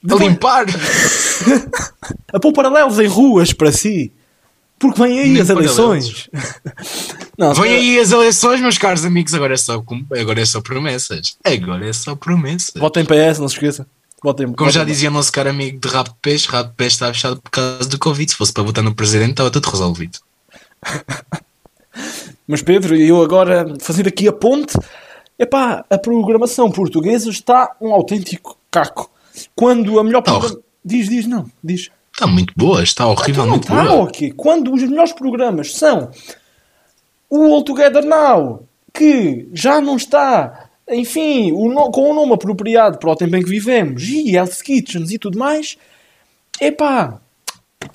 A 0.10 0.16
limpar? 0.16 0.66
a 2.34 2.40
pôr 2.40 2.54
paralelos 2.54 3.00
em 3.00 3.08
ruas 3.08 3.54
para 3.54 3.72
si. 3.72 4.12
Porque 4.80 5.02
vêm 5.02 5.20
aí 5.20 5.30
Nem 5.30 5.42
as 5.42 5.50
eleições. 5.50 6.30
não, 7.38 7.54
vêm 7.54 7.74
aí 7.74 8.00
as 8.00 8.12
eleições, 8.12 8.62
meus 8.62 8.78
caros 8.78 9.04
amigos. 9.04 9.34
Agora 9.34 9.54
é 9.54 9.58
só, 9.58 9.84
agora 10.20 10.42
é 10.42 10.46
só 10.46 10.62
promessas. 10.62 11.38
Agora 11.44 11.88
é 11.88 11.94
só 11.94 12.16
promessas. 12.16 12.74
Votem 12.76 13.04
PS, 13.04 13.40
não 13.40 13.50
se 13.50 13.56
esqueça. 13.56 13.88
Votem, 14.24 14.46
Como 14.46 14.56
votem 14.58 14.72
já 14.72 14.84
dizia 14.84 15.10
o 15.10 15.14
nosso 15.14 15.32
caro 15.32 15.50
amigo 15.50 15.80
de 15.80 15.88
rabo 15.88 16.10
de 16.10 16.16
peixe, 16.22 16.48
rabo 16.48 16.70
de 16.70 16.76
peixe 16.76 16.96
está 16.96 17.08
fechado 17.08 17.42
por 17.42 17.50
causa 17.50 17.90
do 17.90 17.98
Covid. 17.98 18.32
Se 18.32 18.38
fosse 18.38 18.54
para 18.54 18.64
votar 18.64 18.84
no 18.84 18.94
presidente, 18.94 19.32
estava 19.32 19.50
tudo 19.50 19.70
resolvido. 19.70 20.20
Mas 22.48 22.62
Pedro, 22.62 22.96
eu 22.96 23.22
agora 23.22 23.76
fazendo 23.80 24.08
aqui 24.08 24.28
a 24.28 24.32
ponte, 24.32 24.78
epá, 25.38 25.84
a 25.90 25.98
programação 25.98 26.72
portuguesa 26.72 27.30
está 27.30 27.76
um 27.82 27.92
autêntico 27.92 28.58
caco. 28.72 29.12
Quando 29.56 30.00
a 30.00 30.04
melhor 30.04 30.22
programa... 30.22 30.58
Diz, 30.84 31.10
diz, 31.10 31.28
não, 31.28 31.46
diz. 31.62 31.90
Está 32.14 32.26
muito 32.26 32.54
boa, 32.56 32.82
está 32.82 33.06
horrivelmente 33.06 33.66
então, 33.66 33.78
está, 33.78 33.92
boa. 33.92 34.04
ok. 34.06 34.32
Quando 34.32 34.74
os 34.74 34.82
melhores 34.82 35.12
programas 35.12 35.76
são 35.76 36.10
o 37.30 37.54
All 37.54 37.64
Together 37.64 38.06
Now, 38.06 38.64
que 38.94 39.50
já 39.54 39.82
não 39.82 39.98
está, 39.98 40.70
enfim, 40.90 41.52
o 41.52 41.68
no... 41.68 41.92
com 41.92 42.10
o 42.10 42.14
nome 42.14 42.34
apropriado 42.34 42.98
para 42.98 43.12
o 43.12 43.16
tempo 43.16 43.36
em 43.36 43.44
que 43.44 43.50
vivemos, 43.50 44.04
e 44.04 44.36
Health 44.36 44.64
Kitchens 44.64 45.12
e 45.12 45.20
tudo 45.20 45.38
mais, 45.38 45.78
epá, 46.60 47.20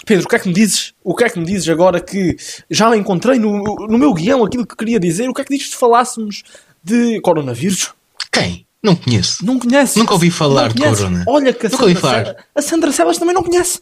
Pedro, 0.06 0.24
o 0.24 0.28
que 0.28 0.36
é 0.36 0.38
que 0.38 0.48
me 0.48 0.54
dizes? 0.54 0.94
O 1.02 1.14
que 1.14 1.24
é 1.24 1.30
que 1.30 1.38
me 1.38 1.44
dizes 1.44 1.68
agora 1.68 2.00
que 2.00 2.36
já 2.70 2.96
encontrei 2.96 3.38
no, 3.38 3.62
no 3.62 3.98
meu 3.98 4.12
guião 4.14 4.44
aquilo 4.44 4.66
que 4.66 4.76
queria 4.76 4.98
dizer? 5.00 5.28
O 5.28 5.34
que 5.34 5.40
é 5.40 5.44
que 5.44 5.54
dizes 5.54 5.70
se 5.70 5.76
falássemos 5.76 6.42
de 6.82 7.20
coronavírus? 7.20 7.92
Quem? 8.32 8.66
Não 8.82 8.96
conheço. 8.96 9.44
Não 9.44 9.58
conhece. 9.58 9.98
Nunca 9.98 10.12
ouvi 10.14 10.30
falar 10.30 10.72
de 10.72 10.82
corona. 10.82 11.24
Olha 11.28 11.52
que 11.52 11.66
a 11.66 11.70
Nunca 11.70 11.76
Sandra, 11.76 11.88
ouvi 11.88 12.00
falar. 12.00 12.36
a 12.54 12.62
Sandra 12.62 12.92
Celas 12.92 13.18
também 13.18 13.34
não 13.34 13.42
conhece. 13.42 13.80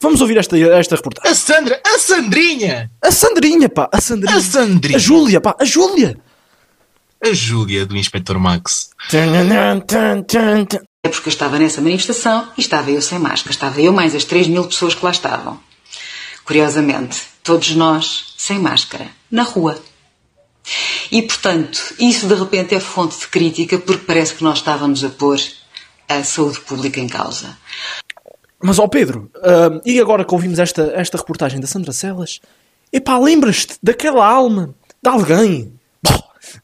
Vamos 0.00 0.20
ouvir 0.22 0.38
esta, 0.38 0.56
esta 0.58 0.96
reportagem. 0.96 1.30
A 1.30 1.34
Sandra, 1.34 1.80
a 1.86 1.98
Sandrinha! 1.98 2.90
A 3.02 3.12
Sandrinha, 3.12 3.68
pá, 3.68 3.88
a 3.92 4.00
Sandrinha. 4.00 4.38
A 4.38 4.40
Sandrinha! 4.42 4.96
A 4.96 5.00
Júlia, 5.00 5.40
pá, 5.42 5.54
a 5.58 5.64
Júlia! 5.64 6.16
A 7.22 7.34
Júlia 7.34 7.84
do 7.84 7.94
Inspector 7.94 8.38
Max. 8.38 8.90
É 9.12 9.26
porque 11.16 11.28
eu 11.28 11.32
estava 11.32 11.58
nessa 11.58 11.80
manifestação 11.80 12.48
e 12.56 12.60
estava 12.60 12.90
eu 12.90 13.02
sem 13.02 13.18
máscara. 13.18 13.50
Estava 13.50 13.80
eu 13.80 13.92
mais 13.92 14.14
as 14.14 14.24
3 14.24 14.48
mil 14.48 14.66
pessoas 14.66 14.94
que 14.94 15.04
lá 15.04 15.10
estavam. 15.10 15.58
Curiosamente, 16.44 17.18
todos 17.42 17.74
nós 17.74 18.34
sem 18.36 18.58
máscara, 18.58 19.08
na 19.30 19.42
rua. 19.42 19.80
E, 21.10 21.22
portanto, 21.22 21.94
isso 21.98 22.26
de 22.26 22.34
repente 22.34 22.74
é 22.74 22.80
fonte 22.80 23.18
de 23.18 23.28
crítica 23.28 23.78
porque 23.78 24.04
parece 24.04 24.34
que 24.34 24.44
nós 24.44 24.58
estávamos 24.58 25.02
a 25.02 25.08
pôr 25.08 25.40
a 26.08 26.24
saúde 26.24 26.60
pública 26.60 27.00
em 27.00 27.08
causa. 27.08 27.56
Mas, 28.62 28.78
ó 28.78 28.86
Pedro, 28.86 29.30
uh, 29.36 29.80
e 29.84 29.98
agora 29.98 30.24
que 30.24 30.34
ouvimos 30.34 30.58
esta, 30.58 30.92
esta 30.94 31.16
reportagem 31.16 31.60
da 31.60 31.66
Sandra 31.66 31.92
Celas, 31.92 32.40
epá, 32.92 33.18
lembras-te 33.18 33.78
daquela 33.82 34.26
alma, 34.26 34.74
de 35.02 35.08
alguém, 35.08 35.72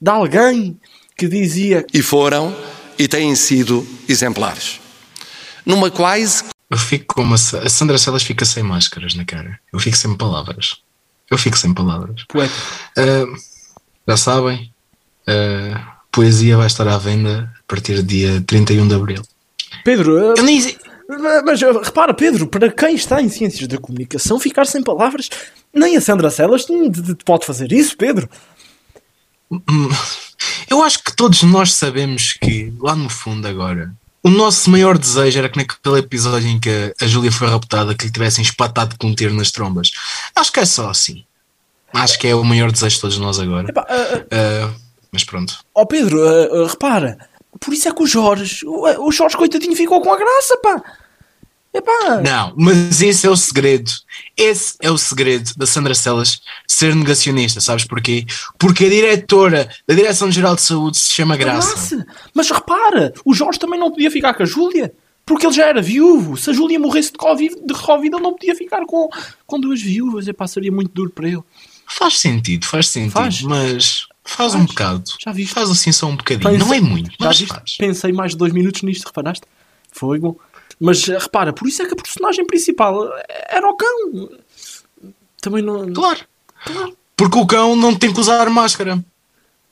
de 0.00 0.10
alguém 0.10 0.78
que 1.16 1.26
dizia... 1.26 1.86
E 1.92 2.02
foram 2.02 2.54
e 2.98 3.08
têm 3.08 3.34
sido 3.34 3.86
exemplares. 4.08 4.80
Numa 5.64 5.90
quase. 5.90 6.44
Eu 6.70 6.78
fico 6.78 7.14
como 7.14 7.34
a, 7.34 7.36
a 7.36 7.68
Sandra 7.68 7.98
Celas 7.98 8.22
fica 8.22 8.44
sem 8.44 8.62
máscaras 8.62 9.14
na 9.14 9.24
cara. 9.24 9.58
Eu 9.72 9.78
fico 9.78 9.96
sem 9.96 10.14
palavras. 10.16 10.80
Eu 11.30 11.38
fico 11.38 11.58
sem 11.58 11.72
palavras. 11.74 12.24
Poeta. 12.28 12.54
Uh, 12.98 13.36
já 14.06 14.16
sabem, 14.16 14.72
uh, 15.28 15.80
poesia 16.12 16.56
vai 16.56 16.66
estar 16.66 16.86
à 16.86 16.96
venda 16.96 17.52
a 17.58 17.62
partir 17.66 17.96
do 17.96 18.02
dia 18.02 18.42
31 18.46 18.86
de 18.86 18.94
Abril. 18.94 19.22
Pedro, 19.84 20.12
uh, 20.12 20.34
eu 20.36 20.42
nem... 20.42 20.76
mas 21.44 21.60
repara, 21.60 22.14
Pedro, 22.14 22.46
para 22.46 22.70
quem 22.70 22.94
está 22.94 23.20
em 23.20 23.28
ciências 23.28 23.66
da 23.66 23.78
comunicação, 23.78 24.38
ficar 24.38 24.66
sem 24.66 24.82
palavras, 24.82 25.28
nem 25.74 25.96
a 25.96 26.00
Sandra 26.00 26.30
Celas 26.30 26.66
pode 27.24 27.44
fazer 27.44 27.72
isso, 27.72 27.96
Pedro. 27.96 28.28
Eu 30.68 30.82
acho 30.82 31.02
que 31.02 31.14
todos 31.14 31.42
nós 31.42 31.72
sabemos 31.74 32.34
que, 32.34 32.72
lá 32.78 32.94
no 32.94 33.08
fundo, 33.08 33.46
agora, 33.46 33.92
o 34.22 34.28
nosso 34.28 34.68
maior 34.70 34.98
desejo 34.98 35.38
era 35.38 35.48
que 35.48 35.58
naquele 35.58 35.98
episódio 35.98 36.48
em 36.48 36.58
que 36.58 36.94
a 37.00 37.06
Júlia 37.06 37.30
foi 37.30 37.48
raptada, 37.48 37.94
que 37.94 38.06
lhe 38.06 38.10
tivessem 38.10 38.42
espatado 38.42 38.96
com 38.98 39.06
um 39.08 39.14
tiro 39.14 39.32
nas 39.32 39.50
trombas. 39.50 39.92
Acho 40.34 40.52
que 40.52 40.60
é 40.60 40.66
só 40.66 40.90
assim. 40.90 41.24
Acho 41.92 42.18
que 42.18 42.26
é 42.26 42.34
o 42.34 42.44
maior 42.44 42.72
desejo 42.72 42.96
de 42.96 43.00
todos 43.00 43.18
nós 43.18 43.38
agora. 43.38 43.68
Epá, 43.68 43.82
uh, 43.82 44.68
uh, 44.68 44.74
mas 45.12 45.24
pronto. 45.24 45.60
Ó 45.74 45.82
oh 45.82 45.86
Pedro, 45.86 46.18
uh, 46.18 46.66
repara, 46.66 47.18
por 47.60 47.72
isso 47.72 47.88
é 47.88 47.92
que 47.92 48.02
o 48.02 48.06
Jorge, 48.06 48.66
o, 48.66 49.06
o 49.06 49.12
Jorge 49.12 49.36
coitadinho 49.36 49.76
ficou 49.76 50.00
com 50.00 50.12
a 50.12 50.16
graça, 50.16 50.56
pá. 50.58 50.82
Epá. 51.76 52.22
Não, 52.24 52.54
mas 52.56 53.02
esse 53.02 53.26
é 53.26 53.30
o 53.30 53.36
segredo. 53.36 53.90
Esse 54.34 54.76
é 54.80 54.90
o 54.90 54.96
segredo 54.96 55.52
da 55.56 55.66
Sandra 55.66 55.94
Celas 55.94 56.40
ser 56.66 56.94
negacionista, 56.94 57.60
sabes 57.60 57.84
porquê? 57.84 58.24
Porque 58.58 58.86
a 58.86 58.88
diretora 58.88 59.68
da 59.86 59.94
Direção-Geral 59.94 60.56
de 60.56 60.62
Saúde 60.62 60.96
se 60.96 61.12
chama 61.12 61.36
Graça. 61.36 61.74
Graça. 61.74 62.06
Mas 62.32 62.50
repara, 62.50 63.12
o 63.26 63.34
Jorge 63.34 63.58
também 63.58 63.78
não 63.78 63.90
podia 63.90 64.10
ficar 64.10 64.32
com 64.32 64.42
a 64.42 64.46
Júlia. 64.46 64.92
Porque 65.26 65.44
ele 65.44 65.54
já 65.54 65.66
era 65.66 65.82
viúvo. 65.82 66.36
Se 66.36 66.48
a 66.50 66.52
Júlia 66.52 66.78
morresse 66.78 67.10
de 67.12 67.18
Covid, 67.18 67.56
de 67.66 67.74
COVID 67.74 68.14
ele 68.14 68.22
não 68.22 68.32
podia 68.32 68.54
ficar 68.54 68.86
com, 68.86 69.08
com 69.44 69.60
duas 69.60 69.82
viúvas. 69.82 70.28
Epá, 70.28 70.46
seria 70.46 70.70
muito 70.70 70.92
duro 70.92 71.10
para 71.10 71.28
ele. 71.28 71.42
Faz 71.86 72.18
sentido, 72.20 72.64
faz 72.64 72.88
sentido, 72.88 73.12
faz. 73.12 73.42
mas 73.42 74.06
faz, 74.24 74.52
faz, 74.52 74.54
um 74.54 74.64
bocado. 74.64 75.10
Já 75.20 75.32
viste? 75.32 75.52
Faz 75.52 75.68
assim 75.68 75.92
só 75.92 76.06
um 76.06 76.16
bocadinho. 76.16 76.48
Pensa, 76.48 76.64
não 76.64 76.72
é 76.72 76.80
muito, 76.80 77.10
já 77.10 77.26
mas 77.26 77.38
viste? 77.38 77.52
faz. 77.52 77.76
Pensei 77.76 78.12
mais 78.12 78.32
de 78.32 78.38
dois 78.38 78.52
minutos 78.52 78.82
nisto, 78.82 79.04
reparaste? 79.04 79.44
Foi 79.90 80.18
bom. 80.18 80.36
Mas 80.78 81.04
repara, 81.04 81.52
por 81.52 81.66
isso 81.66 81.82
é 81.82 81.86
que 81.86 81.94
a 81.94 81.96
personagem 81.96 82.46
principal 82.46 83.08
era 83.48 83.68
o 83.68 83.74
cão. 83.74 84.30
Também 85.40 85.62
não. 85.62 85.92
Claro. 85.92 86.20
claro. 86.64 86.96
Porque 87.16 87.38
o 87.38 87.46
cão 87.46 87.74
não 87.74 87.94
tem 87.94 88.12
que 88.12 88.20
usar 88.20 88.48
máscara. 88.50 89.02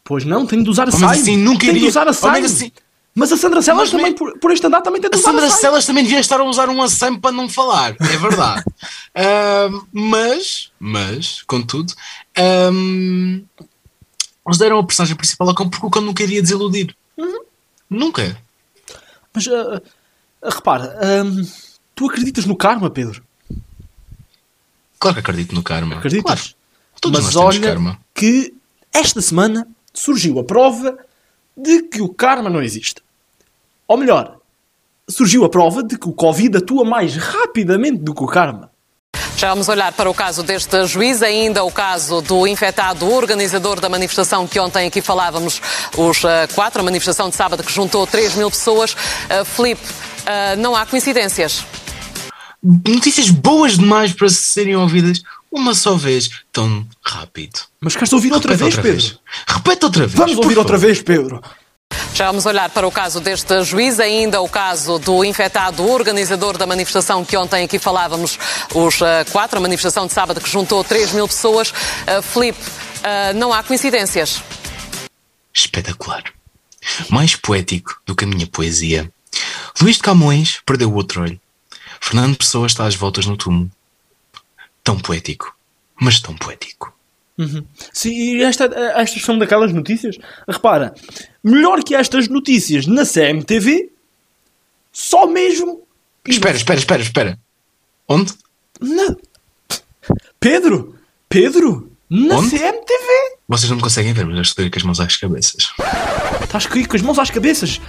Pois 0.02 0.24
não, 0.24 0.46
tem 0.46 0.62
de 0.62 0.70
usar 0.70 0.88
a 0.88 0.92
saia. 0.92 1.06
Mas 1.06 1.22
assim 1.22 1.36
nunca 1.36 1.60
tem 1.60 1.70
iria... 1.70 1.82
de 1.82 1.88
usar 1.88 2.08
a 2.08 2.12
saia. 2.12 2.44
Assim... 2.44 2.72
Mas 3.14 3.30
a 3.30 3.36
Sandra 3.36 3.62
Celas 3.62 3.90
também, 3.90 4.10
me... 4.10 4.14
por, 4.14 4.38
por 4.38 4.50
este 4.50 4.66
andar, 4.66 4.82
também 4.82 5.00
tem 5.00 5.08
de 5.08 5.16
usar 5.16 5.30
a 5.30 5.32
Sandra 5.32 5.50
Celas 5.50 5.86
também 5.86 6.02
devia 6.02 6.18
estar 6.18 6.40
a 6.40 6.44
usar 6.44 6.68
um 6.68 6.82
assame 6.82 7.18
para 7.18 7.30
não 7.30 7.48
falar, 7.48 7.94
é 8.00 8.16
verdade. 8.16 8.64
uh, 8.66 9.86
mas, 9.92 10.72
mas, 10.80 11.42
contudo, 11.42 11.94
um, 12.72 13.44
eles 14.46 14.58
deram 14.58 14.80
a 14.80 14.84
personagem 14.84 15.16
principal 15.16 15.48
ao 15.48 15.54
cão 15.54 15.70
porque 15.70 15.86
o 15.86 15.90
cão 15.90 16.02
nunca 16.02 16.24
iria 16.24 16.42
desiludir. 16.42 16.94
Uhum. 17.16 17.44
Nunca. 17.88 18.36
Mas, 19.32 19.46
uh, 19.46 19.80
Repara, 20.44 20.98
hum, 21.24 21.46
tu 21.94 22.10
acreditas 22.10 22.44
no 22.44 22.56
karma, 22.56 22.90
Pedro? 22.90 23.22
Claro 24.98 25.14
que 25.14 25.20
acredito 25.20 25.54
no 25.54 25.62
karma. 25.62 25.96
Acreditas? 25.96 26.24
Claro. 26.24 26.54
Todos 27.00 27.24
Mas 27.24 27.36
olha 27.36 27.60
karma. 27.60 27.98
que 28.14 28.54
esta 28.92 29.20
semana 29.20 29.66
surgiu 29.92 30.38
a 30.38 30.44
prova 30.44 30.96
de 31.56 31.82
que 31.82 32.00
o 32.00 32.08
karma 32.08 32.48
não 32.50 32.62
existe. 32.62 33.02
Ou 33.86 33.96
melhor, 33.96 34.38
surgiu 35.08 35.44
a 35.44 35.48
prova 35.48 35.82
de 35.82 35.98
que 35.98 36.08
o 36.08 36.12
Covid 36.12 36.58
atua 36.58 36.84
mais 36.84 37.16
rapidamente 37.16 37.98
do 37.98 38.14
que 38.14 38.22
o 38.22 38.26
karma. 38.26 38.70
Já 39.36 39.50
vamos 39.50 39.68
olhar 39.68 39.92
para 39.92 40.08
o 40.08 40.14
caso 40.14 40.42
deste 40.42 40.86
juiz, 40.86 41.22
ainda 41.22 41.64
o 41.64 41.70
caso 41.70 42.22
do 42.22 42.46
infectado 42.46 43.10
organizador 43.12 43.80
da 43.80 43.88
manifestação 43.88 44.46
que 44.46 44.60
ontem 44.60 44.86
aqui 44.86 45.02
falávamos, 45.02 45.60
os 45.96 46.22
uh, 46.22 46.28
quatro, 46.54 46.80
a 46.80 46.84
manifestação 46.84 47.28
de 47.28 47.34
sábado 47.34 47.62
que 47.62 47.72
juntou 47.72 48.06
3 48.06 48.36
mil 48.36 48.50
pessoas. 48.50 48.94
Uh, 48.94 49.44
Filipe, 49.44 49.82
uh, 50.24 50.56
não 50.58 50.74
há 50.74 50.84
coincidências. 50.86 51.64
Notícias 52.62 53.30
boas 53.30 53.76
demais 53.76 54.12
para 54.12 54.28
serem 54.28 54.74
ouvidas 54.74 55.22
uma 55.52 55.74
só 55.74 55.94
vez, 55.94 56.30
tão 56.52 56.86
rápido. 57.00 57.60
Mas 57.80 57.94
queres 57.94 58.12
ouvir 58.12 58.32
outra 58.32 58.52
Repete 58.52 58.64
vez, 58.64 58.76
outra 58.76 58.90
Pedro? 58.90 59.06
Vez. 59.06 59.18
Repete 59.46 59.84
outra 59.84 60.06
vez. 60.06 60.18
Vamos 60.18 60.36
ouvir 60.36 60.58
outra 60.58 60.76
vez, 60.76 61.00
Pedro. 61.00 61.40
Já 62.14 62.26
vamos 62.26 62.46
olhar 62.46 62.68
para 62.70 62.86
o 62.86 62.90
caso 62.90 63.20
deste 63.20 63.62
juiz, 63.62 64.00
ainda 64.00 64.40
o 64.40 64.48
caso 64.48 64.98
do 64.98 65.24
infectado 65.24 65.88
organizador 65.88 66.56
da 66.56 66.66
manifestação 66.66 67.24
que 67.24 67.36
ontem 67.36 67.64
aqui 67.64 67.78
falávamos, 67.78 68.38
os 68.74 69.00
uh, 69.00 69.04
quatro, 69.30 69.58
a 69.58 69.60
manifestação 69.60 70.06
de 70.06 70.12
sábado 70.12 70.40
que 70.40 70.48
juntou 70.48 70.82
3 70.82 71.12
mil 71.12 71.28
pessoas. 71.28 71.70
Uh, 71.70 72.22
Filipe, 72.22 72.58
uh, 72.60 73.36
não 73.36 73.52
há 73.52 73.62
coincidências. 73.62 74.42
Espetacular. 75.52 76.24
Mais 77.08 77.36
poético 77.36 78.00
do 78.06 78.14
que 78.14 78.24
a 78.24 78.28
minha 78.28 78.46
poesia. 78.46 79.10
Luís 79.80 79.96
de 79.96 80.02
Camões 80.02 80.60
perdeu 80.64 80.90
o 80.90 80.94
outro 80.94 81.22
olho. 81.22 81.40
Fernando 82.00 82.36
Pessoa 82.36 82.66
está 82.66 82.86
às 82.86 82.94
voltas 82.94 83.26
no 83.26 83.36
túmulo. 83.36 83.70
Tão 84.82 84.98
poético, 84.98 85.56
mas 86.00 86.20
tão 86.20 86.36
poético. 86.36 86.94
Uhum. 87.36 87.64
Sim, 87.92 88.10
e 88.10 88.42
esta, 88.42 88.64
estas 88.96 89.22
são 89.22 89.38
daquelas 89.38 89.72
notícias. 89.72 90.18
Repara, 90.46 90.94
melhor 91.42 91.82
que 91.82 91.94
estas 91.94 92.28
notícias 92.28 92.86
na 92.86 93.04
CMTV, 93.04 93.90
só 94.92 95.26
mesmo. 95.26 95.82
Espera, 96.26 96.56
espera, 96.56 96.78
espera, 96.78 97.02
espera. 97.02 97.38
Onde? 98.08 98.32
Na... 98.80 99.16
Pedro! 100.38 100.94
Pedro! 101.28 101.93
Na 102.10 102.36
Onde? 102.36 102.50
CMTV! 102.50 103.34
Vocês 103.48 103.68
não 103.70 103.76
me 103.76 103.82
conseguem 103.82 104.12
ver, 104.12 104.26
mas 104.26 104.36
eu 104.36 104.42
estou 104.42 104.70
com 104.70 104.78
as 104.78 104.82
mãos 104.82 105.00
às 105.00 105.16
cabeças. 105.16 105.72
Estás 106.42 106.66
com 106.66 106.96
as 106.96 107.02
mãos 107.02 107.18
às 107.18 107.30
cabeças? 107.30 107.80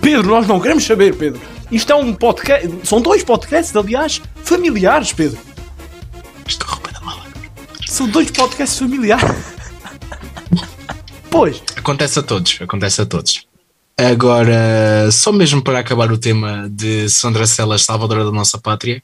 Pedro, 0.00 0.30
nós 0.30 0.46
não 0.46 0.60
queremos 0.60 0.84
saber, 0.84 1.14
Pedro. 1.14 1.40
Isto 1.70 1.92
é 1.92 1.96
um 1.96 2.14
podcast. 2.14 2.68
São 2.84 3.00
dois 3.00 3.24
podcasts, 3.24 3.74
aliás, 3.74 4.20
familiares, 4.44 5.12
Pedro. 5.12 5.38
Estou 6.46 6.68
roupa 6.68 6.92
da 6.92 7.00
mala. 7.00 7.24
São 7.86 8.08
dois 8.08 8.30
podcasts 8.30 8.78
familiares. 8.78 9.30
pois. 11.30 11.62
Acontece 11.76 12.18
a 12.18 12.22
todos, 12.22 12.58
acontece 12.60 13.00
a 13.00 13.06
todos. 13.06 13.46
Agora, 13.96 15.10
só 15.12 15.30
mesmo 15.30 15.62
para 15.62 15.78
acabar 15.78 16.10
o 16.10 16.16
tema 16.16 16.68
de 16.70 17.08
Sandra 17.10 17.46
Celas, 17.46 17.82
salvadora 17.82 18.24
da 18.24 18.32
nossa 18.32 18.58
pátria, 18.58 19.02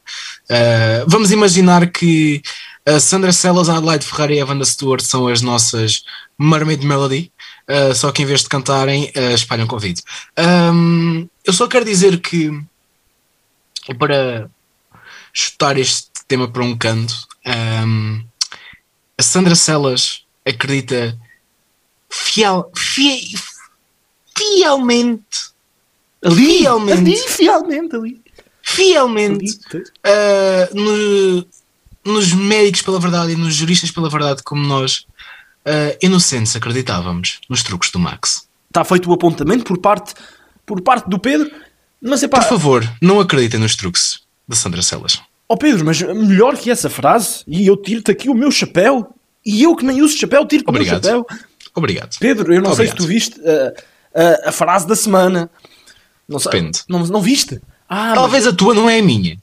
uh, 0.51 1.05
vamos 1.07 1.31
imaginar 1.31 1.87
que 1.91 2.41
a 2.87 3.01
Sandra 3.01 3.33
Celas, 3.33 3.69
a 3.69 3.77
Adelaide 3.77 4.07
Ferrari 4.07 4.37
e 4.37 4.41
a 4.41 4.47
Wanda 4.47 4.65
Stewart 4.65 5.03
são 5.03 5.27
as 5.27 5.43
nossas 5.43 6.05
Mermaid 6.39 6.87
Melody, 6.87 7.33
uh, 7.69 7.93
só 7.93 8.13
que 8.13 8.23
em 8.23 8.27
vez 8.27 8.43
de 8.43 8.49
cantarem, 8.49 9.13
uh, 9.17 9.35
espalham 9.35 9.67
Covid. 9.67 10.01
Um, 10.39 11.29
eu 11.45 11.53
só 11.53 11.67
quero 11.67 11.85
dizer 11.85 12.21
que, 12.21 12.51
para 13.99 14.49
chutar 15.33 15.77
este 15.77 16.11
tema 16.29 16.49
para 16.49 16.63
um 16.63 16.79
canto, 16.79 17.27
um, 17.85 18.25
a 19.19 19.23
Sandra 19.23 19.57
Celas 19.57 20.25
acredita 20.45 21.19
fiel, 22.09 22.71
fiel, 22.77 23.19
fielmente 24.37 25.51
ali, 26.23 26.59
fielmente, 26.59 26.93
ali, 26.93 27.17
fielmente 27.17 27.97
ali, 27.97 28.23
fielmente 28.63 29.59
uh, 29.75 30.75
no, 30.75 31.47
nos 32.07 32.33
médicos 32.33 32.83
pela 32.83 33.01
verdade 33.01 33.33
e 33.33 33.37
nos 33.37 33.55
juristas 33.55 33.91
pela 33.91 34.09
verdade 34.09 34.43
como 34.43 34.63
nós 34.67 35.07
uh, 35.67 35.97
inocentes 36.01 36.55
acreditávamos 36.55 37.41
nos 37.49 37.63
truques 37.63 37.91
do 37.91 37.99
Max. 37.99 38.49
Está 38.69 38.85
feito 38.85 39.11
o 39.11 39.13
apontamento 39.13 39.65
por 39.65 39.79
parte, 39.79 40.15
por 40.65 40.81
parte 40.81 41.09
do 41.09 41.19
Pedro, 41.19 41.51
mas 42.01 42.23
é 42.23 42.29
Por 42.29 42.43
favor, 42.43 42.89
não 43.03 43.21
acreditem 43.21 43.59
nos 43.59 43.75
truques 43.75 44.21
da 44.47 44.55
Sandra 44.55 44.83
Celas. 44.83 45.21
Oh 45.49 45.57
Pedro, 45.57 45.85
mas 45.85 46.01
melhor 46.01 46.57
que 46.57 46.71
essa 46.71 46.91
frase, 46.91 47.43
e 47.47 47.67
eu 47.67 47.77
tiro-te 47.77 48.11
aqui 48.11 48.29
o 48.29 48.35
meu 48.35 48.51
chapéu, 48.51 49.15
e 49.45 49.63
eu 49.63 49.75
que 49.77 49.85
nem 49.85 50.03
uso 50.03 50.17
chapéu, 50.17 50.47
tiro-te 50.47 50.69
o 50.69 50.73
meu 50.73 50.85
chapéu. 50.85 51.27
Obrigado. 51.75 52.17
Pedro, 52.19 52.53
eu 52.53 52.63
não 52.63 52.73
Obrigado. 52.73 52.77
sei 52.77 52.87
se 52.89 52.95
tu 52.95 53.07
viste 53.07 53.41
uh, 53.41 53.45
uh, 53.45 54.49
a 54.49 54.53
frase 54.53 54.87
da 54.87 54.97
semana. 54.97 55.51
Não 56.29 56.39
Depende. 56.39 56.81
Não, 56.89 57.07
não 57.07 57.21
viste? 57.21 57.61
Ah, 57.89 58.13
talvez 58.15 58.45
mas... 58.45 58.55
a 58.55 58.57
tua 58.57 58.75
não 58.75 58.91
é 58.91 58.99
a 58.99 59.03
minha. 59.03 59.39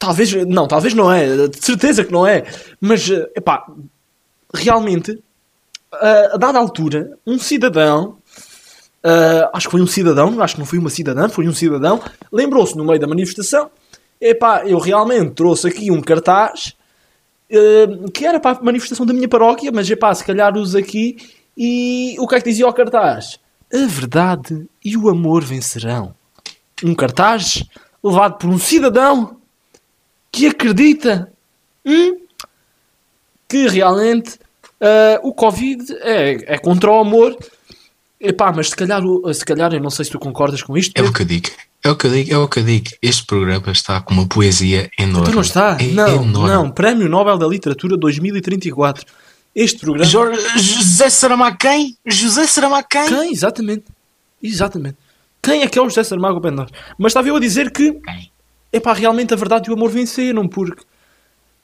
Talvez, 0.00 0.32
não, 0.46 0.66
talvez 0.66 0.94
não 0.94 1.12
é. 1.12 1.46
De 1.46 1.64
certeza 1.64 2.02
que 2.02 2.10
não 2.10 2.26
é. 2.26 2.44
Mas, 2.80 3.08
uh, 3.08 3.28
epá, 3.36 3.64
realmente, 4.52 5.22
a 5.92 6.36
dada 6.36 6.58
altura, 6.58 7.18
um 7.26 7.38
cidadão, 7.38 8.16
uh, 9.04 9.50
acho 9.52 9.66
que 9.66 9.72
foi 9.72 9.82
um 9.82 9.86
cidadão, 9.86 10.40
acho 10.40 10.54
que 10.54 10.60
não 10.60 10.66
foi 10.66 10.78
uma 10.78 10.90
cidadã, 10.90 11.28
foi 11.28 11.48
um 11.48 11.54
cidadão, 11.54 12.00
lembrou-se 12.32 12.76
no 12.76 12.84
meio 12.84 13.00
da 13.00 13.06
manifestação, 13.06 13.70
epá, 14.20 14.64
eu 14.66 14.78
realmente 14.78 15.32
trouxe 15.32 15.68
aqui 15.68 15.90
um 15.90 16.00
cartaz 16.00 16.74
uh, 17.50 18.10
que 18.10 18.24
era 18.24 18.38
para 18.38 18.58
a 18.58 18.62
manifestação 18.62 19.04
da 19.04 19.12
minha 19.12 19.28
paróquia, 19.28 19.70
mas 19.72 19.90
epá, 19.90 20.14
se 20.14 20.24
calhar 20.24 20.56
uso 20.56 20.78
aqui, 20.78 21.16
e 21.56 22.16
o 22.18 22.26
que 22.26 22.36
é 22.36 22.40
que 22.40 22.48
dizia 22.48 22.68
o 22.68 22.72
cartaz? 22.72 23.38
A 23.72 23.86
verdade 23.86 24.66
e 24.84 24.96
o 24.96 25.08
amor 25.08 25.44
vencerão. 25.44 26.14
Um 26.82 26.94
cartaz 26.94 27.62
levado 28.02 28.38
por 28.38 28.48
um 28.48 28.58
cidadão 28.58 29.36
que 30.32 30.46
acredita 30.46 31.32
hum, 31.84 32.18
que 33.48 33.68
realmente 33.68 34.38
Uh, 34.80 35.28
o 35.28 35.34
Covid 35.34 35.94
é, 36.00 36.54
é 36.54 36.58
contra 36.58 36.90
o 36.90 36.98
amor. 36.98 37.36
Epá, 38.18 38.50
mas 38.50 38.70
se 38.70 38.76
calhar, 38.76 39.02
se 39.34 39.44
calhar, 39.44 39.72
eu 39.74 39.80
não 39.80 39.90
sei 39.90 40.06
se 40.06 40.10
tu 40.10 40.18
concordas 40.18 40.62
com 40.62 40.76
isto. 40.76 40.92
É 40.98 41.02
o 41.02 41.12
que 41.12 41.22
eu 41.22 41.26
digo. 41.26 41.50
É 41.82 41.90
o 41.90 41.96
que 41.96 42.06
eu 42.06 42.10
digo, 42.10 42.34
é 42.34 42.38
o 42.38 42.48
que 42.48 42.60
eu 42.60 42.64
digo. 42.64 42.86
Este 43.00 43.24
programa 43.24 43.72
está 43.72 44.00
com 44.00 44.14
uma 44.14 44.26
poesia 44.26 44.90
enorme. 44.98 45.28
Tu 45.28 45.34
não 45.34 45.42
está? 45.42 45.76
É 45.78 45.86
não, 45.86 46.24
enorme. 46.24 46.48
não. 46.48 46.70
Prémio 46.70 47.08
Nobel 47.08 47.38
da 47.38 47.46
Literatura 47.46 47.96
2034. 47.96 49.04
Este 49.54 49.80
programa. 49.80 50.10
Jorge, 50.10 50.40
José 50.58 51.10
Saramago 51.10 51.56
quem? 51.58 51.96
José 52.06 52.46
Saramago 52.46 52.86
quem? 52.88 53.06
Quem? 53.06 53.32
Exatamente. 53.32 53.84
Exatamente. 54.42 54.96
Quem 55.42 55.62
é 55.62 55.68
que 55.68 55.78
é 55.78 55.82
o 55.82 55.88
José 55.88 56.04
Saramago 56.04 56.40
Pendor? 56.40 56.68
Mas 56.98 57.10
estava 57.10 57.28
eu 57.28 57.36
a 57.36 57.40
dizer 57.40 57.70
que. 57.70 57.92
Quem? 57.92 58.30
Epá, 58.72 58.92
realmente 58.92 59.34
a 59.34 59.36
verdade 59.36 59.68
e 59.68 59.72
o 59.72 59.74
amor 59.74 59.90
venceram, 59.90 60.48
porque. 60.48 60.82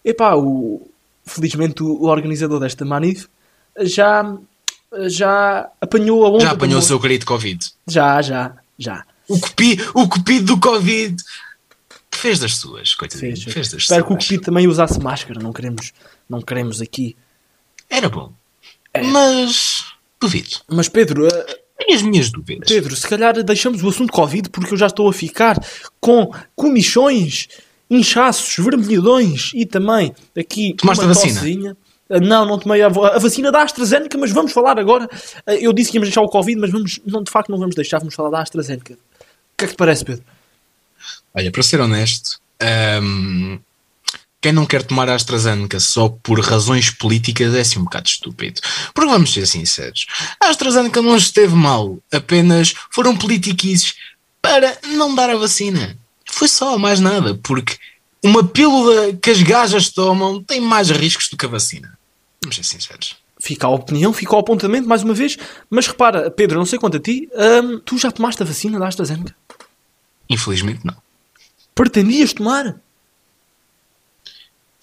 Epá, 0.04 0.34
o, 0.34 0.88
felizmente 1.24 1.82
o, 1.82 2.04
organizador 2.04 2.60
desta 2.60 2.84
manif 2.84 3.26
já, 3.80 4.36
já 5.08 5.68
apanhou 5.80 6.24
a 6.24 6.30
onda. 6.30 6.40
Já 6.40 6.52
apanhou 6.52 6.78
o 6.78 6.82
seu 6.82 7.00
querido 7.00 7.26
Covid. 7.26 7.72
Já, 7.86 8.22
já, 8.22 8.56
já. 8.78 9.04
O 9.28 9.38
cupido, 9.38 9.90
o 9.94 10.08
cupido 10.08 10.46
do 10.46 10.60
Covid 10.60 11.16
fez 12.12 12.38
das 12.38 12.56
suas, 12.56 12.94
coitadinho. 12.94 13.36
Fez, 13.36 13.52
fez 13.52 13.68
das 13.68 13.82
Espero 13.82 14.04
suas. 14.04 14.06
que 14.06 14.12
o 14.14 14.26
cupido 14.26 14.44
também 14.44 14.66
usasse 14.68 15.00
máscara, 15.00 15.40
não 15.40 15.52
queremos, 15.52 15.92
não 16.28 16.40
queremos 16.40 16.80
aqui. 16.80 17.16
Era 17.90 18.08
bom. 18.08 18.32
É. 18.94 19.02
Mas 19.02 19.84
duvido. 20.20 20.60
Mas 20.68 20.88
Pedro, 20.88 21.28
tenho 21.78 21.94
as 21.94 22.02
minhas 22.02 22.30
dúvidas. 22.30 22.68
Pedro, 22.68 22.96
se 22.96 23.06
calhar 23.06 23.42
deixamos 23.42 23.82
o 23.82 23.88
assunto 23.88 24.12
Covid 24.12 24.48
porque 24.50 24.74
eu 24.74 24.78
já 24.78 24.86
estou 24.86 25.08
a 25.08 25.12
ficar 25.12 25.58
com 26.00 26.30
comichões 26.54 27.48
inchaços, 27.90 28.56
vermelhidões 28.64 29.52
e 29.54 29.64
também 29.64 30.14
aqui 30.36 30.74
Tomaste 30.74 31.04
uma 31.04 31.10
a 31.10 31.14
vacina? 31.14 31.34
Tossezinha. 31.34 31.76
Ah, 32.08 32.20
não, 32.20 32.46
não 32.46 32.58
tomei 32.58 32.82
a, 32.82 32.86
a, 32.86 33.18
vacina 33.18 33.50
da 33.50 33.62
AstraZeneca, 33.62 34.16
mas 34.16 34.30
vamos 34.30 34.52
falar 34.52 34.78
agora. 34.78 35.08
Ah, 35.44 35.54
eu 35.54 35.72
disse 35.72 35.90
que 35.90 35.96
íamos 35.96 36.08
deixar 36.08 36.22
o 36.22 36.28
Covid, 36.28 36.60
mas 36.60 36.70
vamos, 36.70 37.00
não, 37.04 37.22
de 37.22 37.30
facto 37.30 37.50
não 37.50 37.58
vamos 37.58 37.74
deixar, 37.74 37.98
vamos 37.98 38.14
falar 38.14 38.30
da 38.30 38.40
AstraZeneca. 38.40 38.94
O 38.94 39.56
que 39.56 39.64
é 39.64 39.68
que 39.68 39.74
te 39.74 39.76
parece, 39.76 40.04
Pedro? 40.04 40.24
Olha, 41.34 41.50
para 41.50 41.62
ser 41.62 41.80
honesto, 41.80 42.40
hum, 43.02 43.58
quem 44.46 44.52
não 44.52 44.64
quer 44.64 44.84
tomar 44.84 45.08
a 45.08 45.16
AstraZeneca 45.16 45.80
só 45.80 46.08
por 46.08 46.38
razões 46.38 46.88
políticas 46.88 47.52
é 47.52 47.62
assim 47.62 47.80
um 47.80 47.84
bocado 47.84 48.08
estúpido. 48.08 48.60
Porque 48.94 49.10
vamos 49.10 49.32
ser 49.32 49.44
sinceros, 49.44 50.06
a 50.40 50.50
AstraZeneca 50.50 51.02
não 51.02 51.16
esteve 51.16 51.52
mal, 51.52 51.98
apenas 52.12 52.72
foram 52.92 53.16
politiquices 53.16 53.96
para 54.40 54.78
não 54.90 55.16
dar 55.16 55.30
a 55.30 55.36
vacina. 55.36 55.98
Foi 56.24 56.46
só, 56.46 56.78
mais 56.78 57.00
nada, 57.00 57.34
porque 57.42 57.76
uma 58.22 58.44
pílula 58.44 59.14
que 59.14 59.30
as 59.30 59.42
gajas 59.42 59.88
tomam 59.90 60.40
tem 60.40 60.60
mais 60.60 60.90
riscos 60.90 61.28
do 61.28 61.36
que 61.36 61.46
a 61.46 61.48
vacina. 61.48 61.98
Vamos 62.40 62.54
ser 62.54 62.62
sinceros. 62.62 63.16
Fica 63.40 63.66
a 63.66 63.70
opinião, 63.70 64.12
fica 64.12 64.36
o 64.36 64.38
apontamento 64.38 64.86
mais 64.86 65.02
uma 65.02 65.12
vez. 65.12 65.36
Mas 65.68 65.88
repara, 65.88 66.30
Pedro, 66.30 66.60
não 66.60 66.66
sei 66.66 66.78
quanto 66.78 66.98
a 66.98 67.00
ti, 67.00 67.28
hum, 67.34 67.80
tu 67.84 67.98
já 67.98 68.12
tomaste 68.12 68.44
a 68.44 68.46
vacina 68.46 68.78
da 68.78 68.86
AstraZeneca? 68.86 69.34
Infelizmente 70.30 70.86
não. 70.86 70.94
Pretendias 71.74 72.32
tomar? 72.32 72.80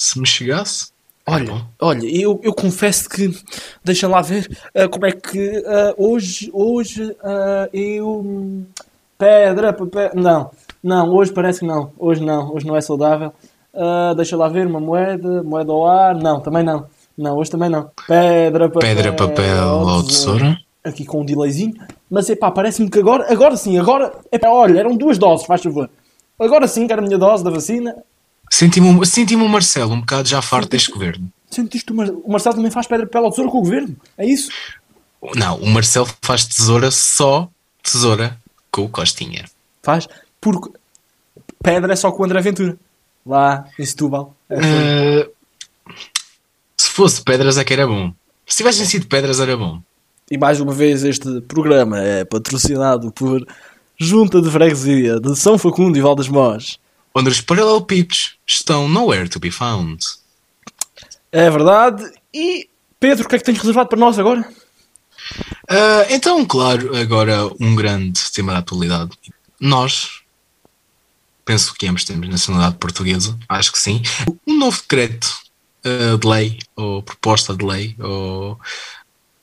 Se 0.04 0.20
me 0.20 0.28
chegasse. 0.28 0.88
Olha, 1.26 1.66
olha, 1.80 2.06
eu, 2.06 2.38
eu 2.44 2.54
confesso 2.54 3.08
que 3.08 3.34
deixa 3.82 4.06
lá 4.06 4.22
ver 4.22 4.46
uh, 4.76 4.90
como 4.90 5.06
é 5.06 5.14
que 5.14 5.60
uh, 5.60 5.96
hoje, 5.98 6.50
hoje 6.52 7.04
uh, 7.04 7.70
eu 7.72 8.66
pedra, 9.18 9.72
papel, 9.72 10.12
não, 10.14 10.52
não, 10.84 11.10
hoje 11.10 11.32
parece 11.32 11.62
que 11.62 11.66
não. 11.66 11.94
Hoje 11.98 12.22
não. 12.22 12.54
Hoje 12.54 12.68
não 12.68 12.76
é 12.76 12.82
saudável. 12.82 13.32
Deixa 14.18 14.36
lá 14.36 14.50
ver, 14.50 14.68
uma 14.68 14.82
moeda, 14.82 15.42
moeda 15.42 15.72
ao 15.72 15.88
ar. 15.88 16.16
Não, 16.16 16.42
também 16.42 16.64
não. 16.64 16.86
Não, 17.18 17.38
hoje 17.38 17.50
também 17.50 17.70
não. 17.70 17.90
Pedra, 18.06 18.68
papel. 18.68 18.96
Pedra, 18.96 19.14
papel 19.14 19.70
ou 19.70 20.04
tesoura. 20.04 20.58
Aqui 20.84 21.06
com 21.06 21.22
um 21.22 21.26
delayzinho. 21.26 21.74
Mas 22.12 22.30
é 22.30 22.36
pá, 22.36 22.52
parece-me 22.52 22.90
que 22.90 23.00
agora, 23.00 23.32
agora 23.32 23.56
sim, 23.56 23.80
agora. 23.80 24.12
Epá, 24.30 24.50
olha, 24.50 24.80
eram 24.80 24.98
duas 24.98 25.18
doses, 25.18 25.46
faz 25.46 25.64
favor. 25.64 25.90
Agora 26.38 26.68
sim, 26.68 26.86
que 26.86 26.92
era 26.92 27.02
a 27.02 27.06
minha 27.06 27.18
dose 27.18 27.42
da 27.42 27.50
vacina. 27.50 27.96
Senti-me 28.54 29.04
senti 29.04 29.36
o 29.36 29.50
Marcelo 29.50 29.94
um 29.96 30.00
bocado 30.02 30.30
já 30.30 30.40
farto 30.40 30.70
deste 30.70 30.92
governo. 30.92 31.28
Sentiste 31.50 31.92
o, 31.92 31.96
Mar 31.96 32.08
o 32.12 32.32
Marcelo 32.32 32.56
também 32.56 32.70
faz 32.70 32.86
pedra, 32.86 33.10
ou 33.20 33.30
tesoura 33.32 33.50
com 33.50 33.58
o 33.58 33.62
governo? 33.62 33.96
É 34.16 34.28
isso? 34.28 34.52
Não, 35.36 35.58
o 35.58 35.66
Marcelo 35.66 36.08
faz 36.22 36.46
tesoura 36.46 36.92
só 36.92 37.50
tesoura 37.82 38.38
com 38.70 38.84
o 38.84 38.90
Costinha. 38.90 39.46
Faz? 39.82 40.08
Porque 40.40 40.70
pedra 41.64 41.94
é 41.94 41.96
só 41.96 42.12
com 42.12 42.22
o 42.22 42.26
André 42.28 42.42
Ventura. 42.42 42.78
Lá 43.26 43.66
em 43.80 43.86
Setúbal. 43.88 44.36
Uh, 44.52 45.28
se 46.78 46.90
fosse 46.90 47.24
pedras 47.24 47.58
é 47.58 47.64
que 47.64 47.74
era 47.74 47.88
bom. 47.88 48.14
Se 48.46 48.58
tivessem 48.58 48.86
sido 48.86 49.08
pedras 49.08 49.40
era 49.40 49.58
bom. 49.58 49.82
E 50.30 50.38
mais 50.38 50.62
uma 50.62 50.74
vez 50.74 51.04
este 51.04 51.42
programa 51.42 52.00
é 52.00 52.24
patrocinado 52.24 53.12
por 53.12 53.44
Junta 53.98 54.40
de 54.40 54.52
Freguesia 54.52 55.20
de 55.20 55.36
São 55.36 55.58
Facundo 55.58 55.98
e 55.98 56.02
Valdas 56.02 56.28
Mós. 56.28 56.78
Onde 57.16 57.30
os 57.30 57.42
paralelepípedos 57.42 58.38
estão 58.46 58.88
nowhere 58.88 59.30
to 59.30 59.40
be 59.40 59.52
found. 59.52 60.04
É 61.32 61.50
verdade. 61.50 62.04
E 62.34 62.68
Pedro, 63.00 63.26
o 63.26 63.30
que 63.30 63.36
é 63.36 63.40
que 63.40 63.46
tens 63.46 63.58
reservado 63.58 63.90
para 63.90 64.00
nós 64.00 64.18
agora? 64.18 64.48
Uh, 65.70 66.06
então, 66.10 66.46
claro, 66.46 66.96
agora 66.98 67.50
um 67.60 67.76
grande 67.76 68.20
tema 68.32 68.54
da 68.54 68.60
atualidade. 68.60 69.12
Nós, 69.60 70.22
penso 71.46 71.74
que 71.74 71.88
ambos 71.88 72.04
temos 72.04 72.28
nacionalidade 72.28 72.78
portuguesa, 72.78 73.38
acho 73.48 73.72
que 73.72 73.80
sim. 73.80 74.02
Um 74.46 74.58
novo 74.58 74.82
decreto 74.82 75.28
uh, 75.86 76.18
de 76.18 76.28
lei, 76.28 76.60
ou 76.76 77.02
proposta 77.04 77.56
de 77.56 77.66
lei, 77.66 77.96
ou 78.00 78.60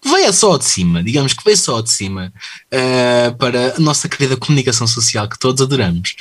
veio 0.05 0.33
só 0.33 0.57
de 0.57 0.65
cima, 0.65 1.03
digamos 1.03 1.33
que 1.33 1.45
veio 1.45 1.57
só 1.57 1.81
de 1.81 1.91
cima 1.91 2.33
uh, 2.73 3.37
para 3.37 3.77
a 3.77 3.81
nossa 3.81 4.09
querida 4.09 4.37
comunicação 4.37 4.87
social 4.87 5.29
que 5.29 5.39
todos 5.39 5.61
adoramos. 5.63 6.17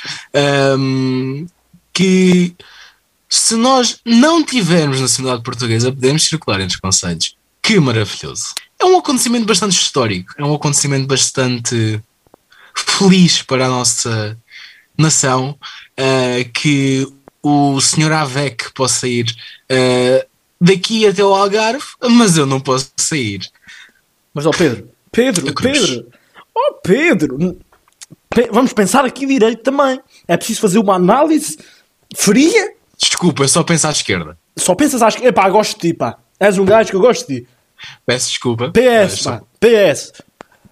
Um, 0.78 1.46
que 1.92 2.54
se 3.28 3.54
nós 3.54 4.00
não 4.04 4.44
tivermos 4.44 5.00
nacionalidade 5.00 5.44
portuguesa, 5.44 5.92
podemos 5.92 6.24
circular 6.24 6.60
entre 6.60 6.74
os 6.74 6.80
conselhos. 6.80 7.36
Que 7.62 7.78
maravilhoso! 7.78 8.54
É 8.78 8.84
um 8.84 8.98
acontecimento 8.98 9.46
bastante 9.46 9.72
histórico, 9.72 10.34
é 10.38 10.44
um 10.44 10.54
acontecimento 10.54 11.06
bastante 11.06 12.00
feliz 12.74 13.42
para 13.42 13.66
a 13.66 13.68
nossa 13.68 14.38
nação 14.96 15.58
uh, 15.98 16.50
que 16.52 17.06
o 17.42 17.80
senhor 17.80 18.12
Avec 18.12 18.72
possa 18.74 19.06
ir 19.08 19.26
uh, 19.70 20.26
daqui 20.60 21.06
até 21.06 21.24
o 21.24 21.34
Algarve, 21.34 21.84
mas 22.02 22.36
eu 22.36 22.46
não 22.46 22.60
posso 22.60 22.90
sair. 22.96 23.40
Mas, 24.34 24.46
ó 24.46 24.50
Pedro, 24.50 24.88
Pedro, 25.10 25.54
Pedro, 25.54 26.06
ó 26.54 26.72
Pedro, 26.82 27.58
vamos 28.52 28.72
pensar 28.72 29.04
aqui 29.04 29.26
direito 29.26 29.62
também. 29.62 30.00
É 30.28 30.36
preciso 30.36 30.60
fazer 30.60 30.78
uma 30.78 30.94
análise 30.94 31.58
fria. 32.16 32.74
Desculpa, 32.96 33.42
eu 33.42 33.48
só 33.48 33.62
penso 33.62 33.86
à 33.86 33.90
esquerda. 33.90 34.38
Só 34.56 34.74
pensas 34.74 35.02
à 35.02 35.08
esquerda. 35.08 35.28
Epá, 35.28 35.48
gosto 35.48 35.80
de 35.80 35.88
ti, 35.88 35.94
pá. 35.94 36.18
És 36.38 36.58
um 36.58 36.64
gajo 36.64 36.90
que 36.90 36.96
eu 36.96 37.00
gosto 37.00 37.26
de 37.26 37.40
ti. 37.40 37.48
Peço 38.06 38.28
desculpa. 38.28 38.70
PS, 38.70 39.22
pá. 39.22 39.42
PS. 39.58 40.12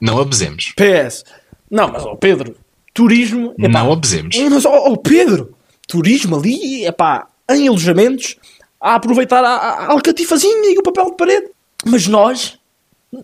Não 0.00 0.18
abusemos. 0.18 0.72
PS. 0.76 1.24
Não, 1.70 1.88
mas, 1.88 2.04
ó 2.04 2.14
Pedro, 2.14 2.56
turismo. 2.94 3.54
Epá, 3.58 3.68
não 3.80 3.92
abusemos. 3.92 4.36
Mas, 4.50 4.64
ó, 4.64 4.96
Pedro, 4.96 5.54
turismo 5.86 6.36
ali, 6.36 6.86
epá, 6.86 7.26
em 7.50 7.68
alojamentos, 7.68 8.36
a 8.80 8.94
aproveitar 8.94 9.42
a, 9.42 9.56
a 9.56 9.92
alcatifazinha 9.92 10.70
e 10.70 10.78
o 10.78 10.82
papel 10.82 11.10
de 11.10 11.16
parede. 11.16 11.46
Mas 11.84 12.06
nós, 12.06 12.57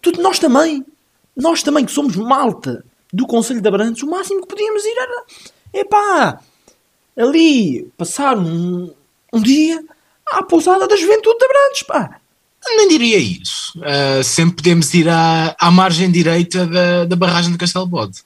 tudo, 0.01 0.23
nós 0.23 0.39
também, 0.39 0.85
nós 1.37 1.63
também 1.63 1.85
que 1.85 1.93
somos 1.93 2.17
malta 2.17 2.85
do 3.13 3.27
Conselho 3.27 3.61
de 3.61 3.69
Abrantes, 3.69 4.03
o 4.03 4.11
máximo 4.11 4.43
que 4.43 4.49
podíamos 4.49 4.85
ir 4.85 4.97
era, 4.97 5.25
epá, 5.73 6.41
ali, 7.17 7.91
passar 7.97 8.37
um, 8.37 8.93
um 9.33 9.41
dia 9.41 9.83
à 10.27 10.43
pousada 10.43 10.87
da 10.89 10.97
juventude 10.97 11.39
de 11.39 11.45
Abrantes, 11.45 11.83
pá. 11.85 12.21
Nem 12.77 12.89
diria 12.89 13.19
isso. 13.19 13.79
Uh, 13.79 14.25
sempre 14.25 14.57
podemos 14.57 14.93
ir 14.95 15.09
à, 15.09 15.55
à 15.61 15.71
margem 15.71 16.11
direita 16.11 16.67
da, 16.67 17.05
da 17.05 17.15
barragem 17.15 17.53
de 17.53 17.59
Castelo 17.59 17.87
Bode. 17.87 18.23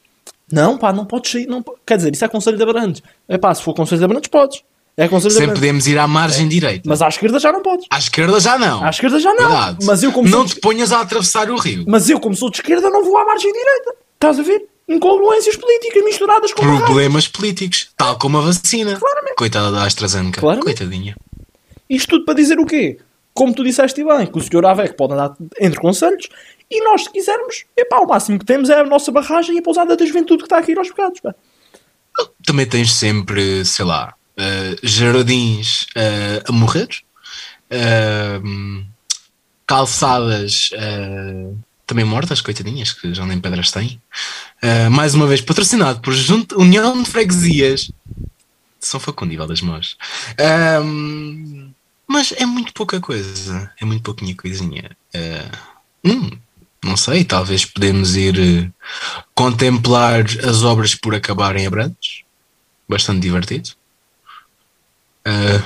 Não, 0.50 0.78
pá, 0.78 0.92
não 0.92 1.04
podes 1.04 1.32
sair. 1.32 1.46
Não, 1.46 1.62
quer 1.84 1.96
dizer, 1.96 2.14
isso 2.14 2.24
é 2.24 2.28
Conselho 2.28 2.56
de 2.56 2.62
Abrantes. 2.62 3.02
É 3.28 3.36
pá, 3.36 3.52
se 3.54 3.62
for 3.62 3.74
Conselho 3.74 3.98
de 3.98 4.04
Abrantes, 4.04 4.30
podes. 4.30 4.62
É 4.98 5.08
Sempre 5.30 5.54
podemos 5.54 5.87
ir 5.87 5.96
à 5.96 6.08
margem 6.08 6.46
é. 6.46 6.48
direita. 6.48 6.82
Mas 6.84 7.00
à 7.00 7.06
esquerda 7.06 7.38
já 7.38 7.52
não 7.52 7.62
podes. 7.62 7.87
À 7.88 7.98
esquerda 7.98 8.40
já 8.40 8.58
não. 8.58 8.84
À 8.84 8.90
esquerda 8.90 9.20
já 9.20 9.32
não. 9.32 9.48
Verdade. 9.48 9.87
Mas 9.87 10.02
eu, 10.02 10.11
como 10.11 10.28
não 10.28 10.44
te 10.44 10.56
de... 10.56 10.61
ponhas 10.61 10.90
a 10.90 11.00
atravessar 11.00 11.48
o 11.52 11.56
rio. 11.56 11.84
Mas 11.87 12.11
eu, 12.11 12.18
como 12.18 12.34
sou 12.34 12.50
de 12.50 12.56
esquerda, 12.56 12.90
não 12.90 13.04
vou 13.04 13.16
à 13.16 13.24
margem 13.24 13.52
direita. 13.52 13.94
Estás 14.14 14.40
a 14.40 14.42
ver? 14.42 14.66
Incongruências 14.88 15.54
políticas 15.54 16.02
misturadas 16.02 16.52
com 16.52 16.62
Problemas 16.62 17.28
políticos. 17.28 17.90
Tal 17.96 18.18
como 18.18 18.38
a 18.38 18.40
vacina. 18.40 18.98
Claramente. 18.98 19.37
Coitada 19.37 19.70
da 19.70 19.84
AstraZeneca. 19.84 20.40
Claramente. 20.40 20.64
Coitadinha. 20.64 21.16
Isto 21.88 22.16
tudo 22.16 22.24
para 22.24 22.34
dizer 22.34 22.58
o 22.58 22.66
quê? 22.66 22.98
Como 23.32 23.54
tu 23.54 23.62
disseste 23.62 24.02
bem, 24.02 24.26
que 24.26 24.37
o 24.37 24.40
senhor 24.40 24.66
Avec 24.66 24.94
pode 24.94 25.12
andar 25.12 25.37
entre 25.61 25.78
conselhos 25.78 26.28
e 26.68 26.82
nós, 26.82 27.04
se 27.04 27.12
quisermos, 27.12 27.66
epá, 27.76 28.00
o 28.00 28.06
máximo 28.06 28.37
que 28.37 28.44
temos 28.44 28.68
é 28.68 28.80
a 28.80 28.84
nossa 28.84 29.12
barragem 29.12 29.54
e 29.54 29.58
a 29.61 29.62
pousada 29.62 29.96
da 29.96 30.04
juventude 30.04 30.38
que 30.38 30.46
está 30.46 30.58
aqui 30.58 30.76
aos 30.76 30.88
bocados. 30.88 31.20
Pá. 31.20 31.32
Também 32.44 32.66
tens 32.66 32.92
sempre, 32.92 33.64
sei 33.64 33.84
lá, 33.84 34.17
jardins 34.83 35.83
uh, 35.96 36.48
a 36.48 36.52
morrer, 36.52 36.88
uh, 37.72 38.87
calçadas 39.66 40.70
também 41.87 42.04
mortas, 42.04 42.40
coitadinhas, 42.40 42.92
que 42.92 43.12
já 43.14 43.24
nem 43.26 43.40
pedras 43.40 43.70
têm. 43.70 44.00
mais 44.90 45.14
uma 45.14 45.26
vez, 45.26 45.40
patrocinado 45.40 46.00
por 46.00 46.14
Junto, 46.14 46.59
União 46.59 47.02
de 47.02 47.09
Freguesias 47.09 47.90
são 48.81 49.00
Facundo 49.00 49.46
das 49.46 49.61
Mãos. 49.61 49.96
mas 52.07 52.33
é 52.33 52.46
muito 52.46 52.72
pouca 52.72 52.98
coisa, 53.00 53.70
é 53.78 53.85
muito 53.85 54.02
pouquinha 54.02 54.35
coisinha. 54.35 54.90
hum, 56.04 56.31
não 56.83 56.96
sei, 56.96 57.24
talvez 57.24 57.64
podemos 57.64 58.16
ir 58.16 58.72
contemplar 59.35 60.24
as 60.46 60.62
obras 60.62 60.94
por 60.94 61.14
acabarem 61.14 61.66
a 61.66 61.70
Brandos. 61.70 62.24
Bastante 62.88 63.20
divertido. 63.20 63.70
Uh, 65.28 65.62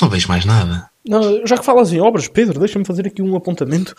não 0.00 0.08
vejo 0.08 0.28
mais 0.28 0.44
nada. 0.44 0.88
Não, 1.06 1.46
já 1.46 1.58
que 1.58 1.64
falas 1.64 1.92
em 1.92 2.00
obras, 2.00 2.28
Pedro, 2.28 2.58
deixa-me 2.58 2.84
fazer 2.84 3.06
aqui 3.06 3.22
um 3.22 3.36
apontamento. 3.36 3.94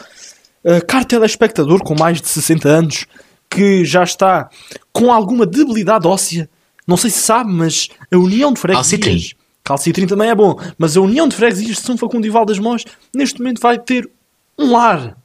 Uh, 0.63 0.83
caro 0.85 1.05
telespectador 1.05 1.83
com 1.83 1.95
mais 1.95 2.19
de 2.19 2.27
60 2.27 2.67
anos, 2.67 3.05
que 3.49 3.85
já 3.85 4.03
está 4.03 4.49
com 4.91 5.11
alguma 5.11 5.45
debilidade 5.45 6.07
óssea, 6.07 6.49
não 6.85 6.97
sei 6.97 7.09
se 7.09 7.19
sabe, 7.19 7.51
mas 7.51 7.89
a 8.11 8.17
União 8.17 8.51
de 8.51 8.59
Freguesias... 8.59 8.99
Calcitrim. 8.99 9.37
Calcitrim 9.63 10.07
também 10.07 10.29
é 10.29 10.35
bom, 10.35 10.57
mas 10.77 10.95
a 10.95 11.01
União 11.01 11.27
de 11.27 11.35
Freguesias 11.35 11.77
de 11.77 11.81
São 11.81 11.97
Facundo 11.97 12.25
e 12.25 12.29
Val 12.29 12.45
das 12.45 12.59
Mós, 12.59 12.85
neste 13.13 13.39
momento 13.39 13.61
vai 13.61 13.77
ter 13.77 14.09
um 14.57 14.71
lar. 14.71 15.17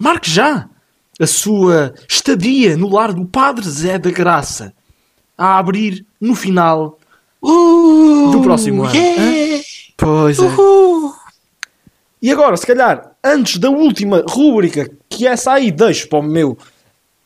Marque 0.00 0.28
já 0.28 0.68
a 1.20 1.26
sua 1.26 1.94
estadia 2.08 2.76
no 2.76 2.92
lar 2.92 3.12
do 3.12 3.24
Padre 3.24 3.68
Zé 3.68 3.98
da 3.98 4.10
Graça, 4.10 4.72
a 5.38 5.58
abrir 5.58 6.04
no 6.20 6.34
final 6.34 6.98
Uh, 7.42 8.30
do 8.30 8.42
próximo 8.42 8.84
ano. 8.84 8.94
Yeah. 8.94 9.62
Pois 9.96 10.38
é. 10.38 10.42
E 12.20 12.30
agora, 12.30 12.56
se 12.56 12.66
calhar, 12.66 13.12
antes 13.22 13.58
da 13.58 13.68
última 13.68 14.24
rúbrica, 14.28 14.88
que 15.08 15.26
essa 15.26 15.52
aí 15.52 15.70
deixo 15.72 16.08
para 16.08 16.20
o 16.20 16.22
meu 16.22 16.56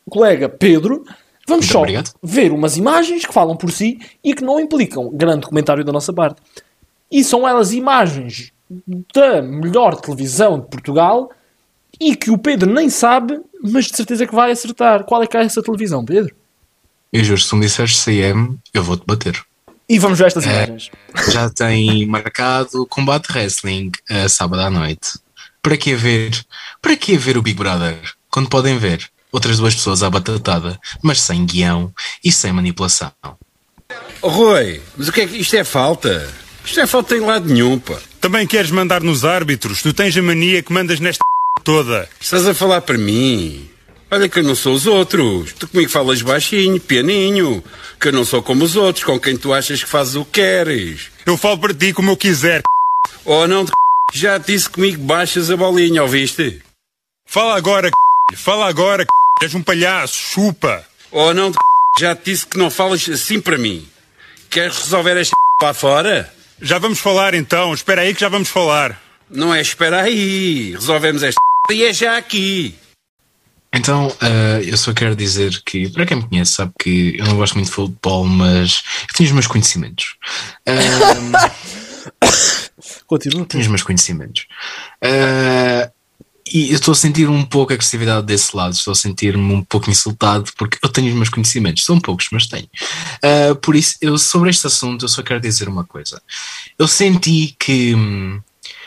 colega 0.09 0.49
Pedro, 0.49 1.05
vamos 1.47 1.67
Muito 1.67 1.73
só 1.73 1.81
obrigado. 1.81 2.15
ver 2.23 2.51
umas 2.53 2.77
imagens 2.79 3.27
que 3.27 3.33
falam 3.33 3.57
por 3.57 3.71
si 3.71 3.99
e 4.25 4.35
que 4.35 4.43
não 4.43 4.59
implicam 4.59 5.11
grande 5.13 5.47
comentário 5.47 5.85
da 5.85 5.93
nossa 5.93 6.13
parte. 6.13 6.41
E 7.11 7.23
são 7.23 7.47
elas 7.47 7.73
imagens 7.73 8.53
da 9.15 9.43
melhor 9.43 9.97
televisão 9.97 10.59
de 10.59 10.67
Portugal 10.67 11.31
e 12.01 12.17
que 12.17 12.31
o 12.31 12.39
Pedro 12.39 12.73
nem 12.73 12.89
sabe, 12.89 13.39
mas 13.63 13.87
de 13.87 13.97
certeza 13.97 14.27
que 14.27 14.35
vai 14.35 14.51
acertar. 14.51 15.05
Qual 15.05 15.23
é 15.23 15.27
que 15.27 15.37
é 15.37 15.43
essa 15.43 15.63
televisão, 15.63 16.05
Pedro? 16.05 16.35
Eu 17.13 17.23
juro, 17.23 17.41
se 17.41 17.49
tu 17.49 17.57
me 17.57 17.67
disseres 17.67 18.03
CM, 18.03 18.59
eu 18.75 18.83
vou-te 18.83 19.05
bater. 19.07 19.41
E 19.89 19.99
vamos 19.99 20.19
ver 20.19 20.27
estas 20.27 20.45
é, 20.47 20.65
imagens. 20.65 20.91
Já 21.33 21.49
tem 21.49 22.07
marcado 22.07 22.87
combate 22.87 23.31
wrestling 23.33 23.93
uh, 24.11 24.29
sábado 24.29 24.63
à 24.63 24.71
noite. 24.71 25.19
Para 25.63 25.77
que 25.77 25.95
ver? 25.95 26.33
Para 26.83 26.97
que 26.97 27.17
ver 27.17 27.39
o 27.39 27.43
Big 27.43 27.57
Brother? 27.57 27.97
Quando 28.31 28.49
podem 28.49 28.79
ver 28.79 29.09
outras 29.31 29.59
duas 29.59 29.75
pessoas 29.75 30.03
à 30.03 30.11
batatada, 30.11 30.81
mas 31.03 31.21
sem 31.21 31.45
guião 31.45 31.93
e 32.25 32.33
sem 32.33 32.53
manipulação. 32.53 33.13
Oh, 34.23 34.29
Rui, 34.29 34.81
mas 34.97 35.09
o 35.09 35.13
que 35.13 35.21
é 35.21 35.27
que 35.27 35.37
isto 35.37 35.55
é 35.57 35.63
falta? 35.63 36.29
Isto 36.65 36.81
é 36.81 36.87
falta 36.87 37.17
em 37.17 37.21
lado 37.21 37.47
nenhum, 37.47 37.79
pá. 37.79 37.99
Também 38.21 38.47
queres 38.47 38.71
mandar 38.71 39.03
nos 39.03 39.25
árbitros? 39.25 39.83
Tu 39.83 39.93
tens 39.93 40.17
a 40.17 40.23
mania 40.23 40.63
que 40.63 40.73
mandas 40.73 40.99
nesta 40.99 41.25
toda. 41.63 42.09
Estás 42.21 42.47
a 42.47 42.55
falar 42.55 42.81
para 42.81 42.99
mim? 42.99 43.69
Olha 44.09 44.29
que 44.29 44.39
eu 44.39 44.43
não 44.45 44.55
sou 44.55 44.75
os 44.75 44.87
outros. 44.87 45.53
Tu 45.53 45.67
comigo 45.67 45.91
falas 45.91 46.23
baixinho, 46.23 46.81
pianinho. 46.81 47.63
Que 48.01 48.09
eu 48.09 48.13
não 48.13 48.25
sou 48.25 48.43
como 48.43 48.65
os 48.65 48.77
outros, 48.77 49.05
com 49.05 49.19
quem 49.19 49.37
tu 49.37 49.53
achas 49.53 49.83
que 49.83 49.91
fazes 49.91 50.15
o 50.15 50.25
que 50.25 50.41
queres. 50.41 51.11
Eu 51.25 51.37
falo 51.37 51.59
para 51.59 51.75
ti 51.75 51.93
como 51.93 52.11
eu 52.11 52.17
quiser. 52.17 52.63
Oh, 53.25 53.47
não, 53.47 53.67
já 54.13 54.39
te 54.39 54.53
disse 54.53 54.71
comigo 54.71 55.03
baixas 55.03 55.51
a 55.51 55.57
bolinha, 55.57 56.03
ouviste? 56.03 56.63
Fala 57.27 57.57
agora, 57.57 57.91
fala 58.37 58.69
agora, 58.69 59.05
és 59.43 59.55
um 59.55 59.63
palhaço, 59.63 60.15
chupa. 60.15 60.85
Oh, 61.11 61.35
não, 61.35 61.51
já 61.99 62.15
te 62.15 62.31
disse 62.31 62.47
que 62.47 62.59
não 62.59 62.71
falas 62.71 63.09
assim 63.09 63.41
para 63.41 63.59
mim. 63.59 63.89
Queres 64.49 64.79
resolver 64.79 65.17
esta 65.17 65.37
para 65.59 65.75
fora? 65.75 66.33
Já 66.61 66.79
vamos 66.79 67.01
falar 67.01 67.35
então, 67.35 67.75
espera 67.75 68.03
aí 68.03 68.15
que 68.15 68.21
já 68.21 68.29
vamos 68.29 68.49
falar. 68.49 69.03
Não 69.29 69.53
é 69.53 69.61
espera 69.61 70.03
aí, 70.03 70.73
resolvemos 70.73 71.25
esta 71.25 71.41
e 71.71 71.83
é 71.83 71.93
já 71.93 72.17
aqui. 72.17 72.77
Então, 73.77 74.09
uh, 74.09 74.63
eu 74.65 74.77
só 74.77 74.95
quero 74.95 75.15
dizer 75.15 75.63
que, 75.63 75.89
para 75.91 76.07
quem 76.07 76.17
me 76.17 76.27
conhece, 76.27 76.53
sabe 76.53 76.73
que 76.81 77.17
eu 77.19 77.27
não 77.27 77.37
gosto 77.37 77.55
muito 77.55 77.67
de 77.67 77.75
futebol, 77.75 78.25
mas 78.25 78.83
eu 79.03 79.15
tenho 79.15 79.29
os 79.29 79.35
meus 79.35 79.47
conhecimentos. 79.47 80.17
Uh, 80.67 81.87
Continua. 83.07 83.45
Tenho 83.45 83.63
os 83.63 83.69
meus 83.69 83.83
conhecimentos. 83.83 84.47
Uh, 85.05 85.91
e 86.53 86.71
eu 86.71 86.77
estou 86.77 86.93
a 86.93 86.95
sentir 86.95 87.29
um 87.29 87.45
pouco 87.45 87.73
a 87.73 87.75
agressividade 87.75 88.25
desse 88.25 88.57
lado, 88.57 88.73
estou 88.73 88.93
a 88.93 88.95
sentir-me 88.95 89.53
um 89.53 89.63
pouco 89.63 89.91
insultado 89.91 90.51
porque 90.57 90.79
eu 90.83 90.89
tenho 90.89 91.09
os 91.09 91.15
meus 91.15 91.29
conhecimentos, 91.29 91.85
são 91.85 92.01
poucos, 92.01 92.29
mas 92.33 92.47
tenho. 92.47 92.69
Uh, 93.23 93.55
por 93.57 93.77
isso, 93.77 93.97
eu, 94.01 94.17
sobre 94.17 94.49
este 94.49 94.67
assunto, 94.67 95.05
eu 95.05 95.09
só 95.09 95.23
quero 95.23 95.41
dizer 95.41 95.69
uma 95.69 95.85
coisa. 95.85 96.23
Eu 96.79 96.89
senti 96.89 97.55
que 97.59 97.95
hum, 97.95 98.41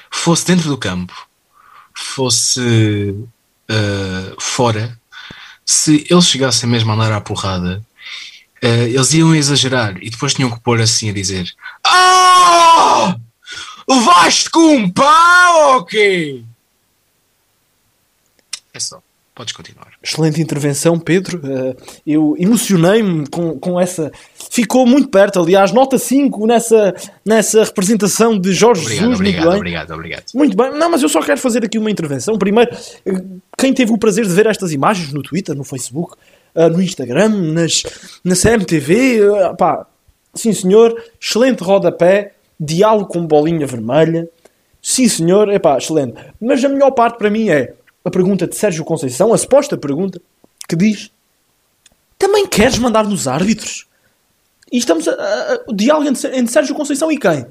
fosse 0.10 0.47
dentro 0.47 0.69
do 0.69 0.78
campo, 0.78 1.13
fosse 1.93 3.13
uh, 3.69 4.41
fora, 4.41 4.97
se 5.65 6.05
eles 6.10 6.27
chegassem 6.27 6.69
mesmo 6.69 6.91
a 6.91 6.95
andar 6.95 7.12
à 7.12 7.21
porrada, 7.21 7.82
uh, 8.63 8.67
eles 8.67 9.13
iam 9.13 9.36
exagerar 9.36 9.97
e 10.01 10.10
depois 10.10 10.34
tinham 10.34 10.51
que 10.51 10.60
pôr 10.60 10.82
assim 10.82 11.10
a 11.10 11.13
dizer: 11.13 11.51
Ah! 11.86 13.15
Levaste 13.88 14.49
com 14.51 14.75
um 14.75 14.89
pau, 14.89 15.79
ok? 15.79 16.45
É 18.73 18.79
só. 18.79 19.01
Podes 19.34 19.53
continuar. 19.53 19.93
Excelente 20.03 20.41
intervenção, 20.41 20.99
Pedro. 20.99 21.39
Uh, 21.39 21.75
eu 22.05 22.36
emocionei-me 22.38 23.25
com, 23.29 23.58
com 23.58 23.79
essa. 23.79 24.12
Ficou 24.49 24.83
muito 24.88 25.09
perto, 25.09 25.39
aliás, 25.39 25.71
nota 25.71 25.99
5 25.99 26.47
nessa, 26.47 26.95
nessa 27.23 27.63
representação 27.63 28.38
de 28.38 28.51
Jorge 28.51 28.81
obrigado, 28.81 29.01
Jesus. 29.01 29.19
Obrigado, 29.19 29.45
muito 29.45 29.57
obrigado, 29.57 29.91
obrigado. 29.91 30.23
Muito 30.33 30.57
bem. 30.57 30.71
Não, 30.71 30.89
mas 30.89 31.03
eu 31.03 31.09
só 31.09 31.21
quero 31.21 31.39
fazer 31.39 31.63
aqui 31.63 31.77
uma 31.77 31.91
intervenção. 31.91 32.35
Primeiro, 32.35 32.75
eh, 33.05 33.23
quem 33.55 33.71
teve 33.75 33.93
o 33.93 33.97
prazer 33.97 34.25
de 34.25 34.33
ver 34.33 34.47
estas 34.47 34.71
imagens 34.71 35.13
no 35.13 35.21
Twitter, 35.21 35.55
no 35.55 35.63
Facebook, 35.63 36.15
uh, 36.55 36.67
no 36.67 36.81
Instagram, 36.81 37.29
nas, 37.29 37.83
na 38.23 38.35
CMTV, 38.35 39.21
uh, 39.21 39.55
pá, 39.55 39.85
sim 40.33 40.51
senhor, 40.51 40.99
excelente 41.21 41.63
rodapé, 41.63 42.31
diálogo 42.59 43.05
com 43.05 43.27
bolinha 43.27 43.67
vermelha. 43.67 44.27
Sim 44.81 45.07
senhor, 45.07 45.49
é 45.49 45.59
pá, 45.59 45.77
excelente. 45.77 46.15
Mas 46.41 46.65
a 46.65 46.69
melhor 46.69 46.89
parte 46.91 47.19
para 47.19 47.29
mim 47.29 47.49
é 47.49 47.75
a 48.03 48.09
pergunta 48.09 48.47
de 48.47 48.55
Sérgio 48.55 48.83
Conceição, 48.83 49.31
a 49.31 49.38
suposta 49.38 49.77
pergunta, 49.77 50.19
que 50.67 50.75
diz: 50.75 51.12
Também 52.17 52.47
queres 52.47 52.79
mandar 52.79 53.03
nos 53.03 53.27
árbitros? 53.27 53.88
E 54.71 54.77
estamos 54.77 55.08
a, 55.08 55.12
a, 55.13 55.60
o 55.67 55.73
diálogo 55.73 56.08
entre, 56.08 56.27
entre 56.38 56.51
Sérgio 56.51 56.75
Conceição 56.75 57.12
e 57.12 57.17
quem? 57.17 57.45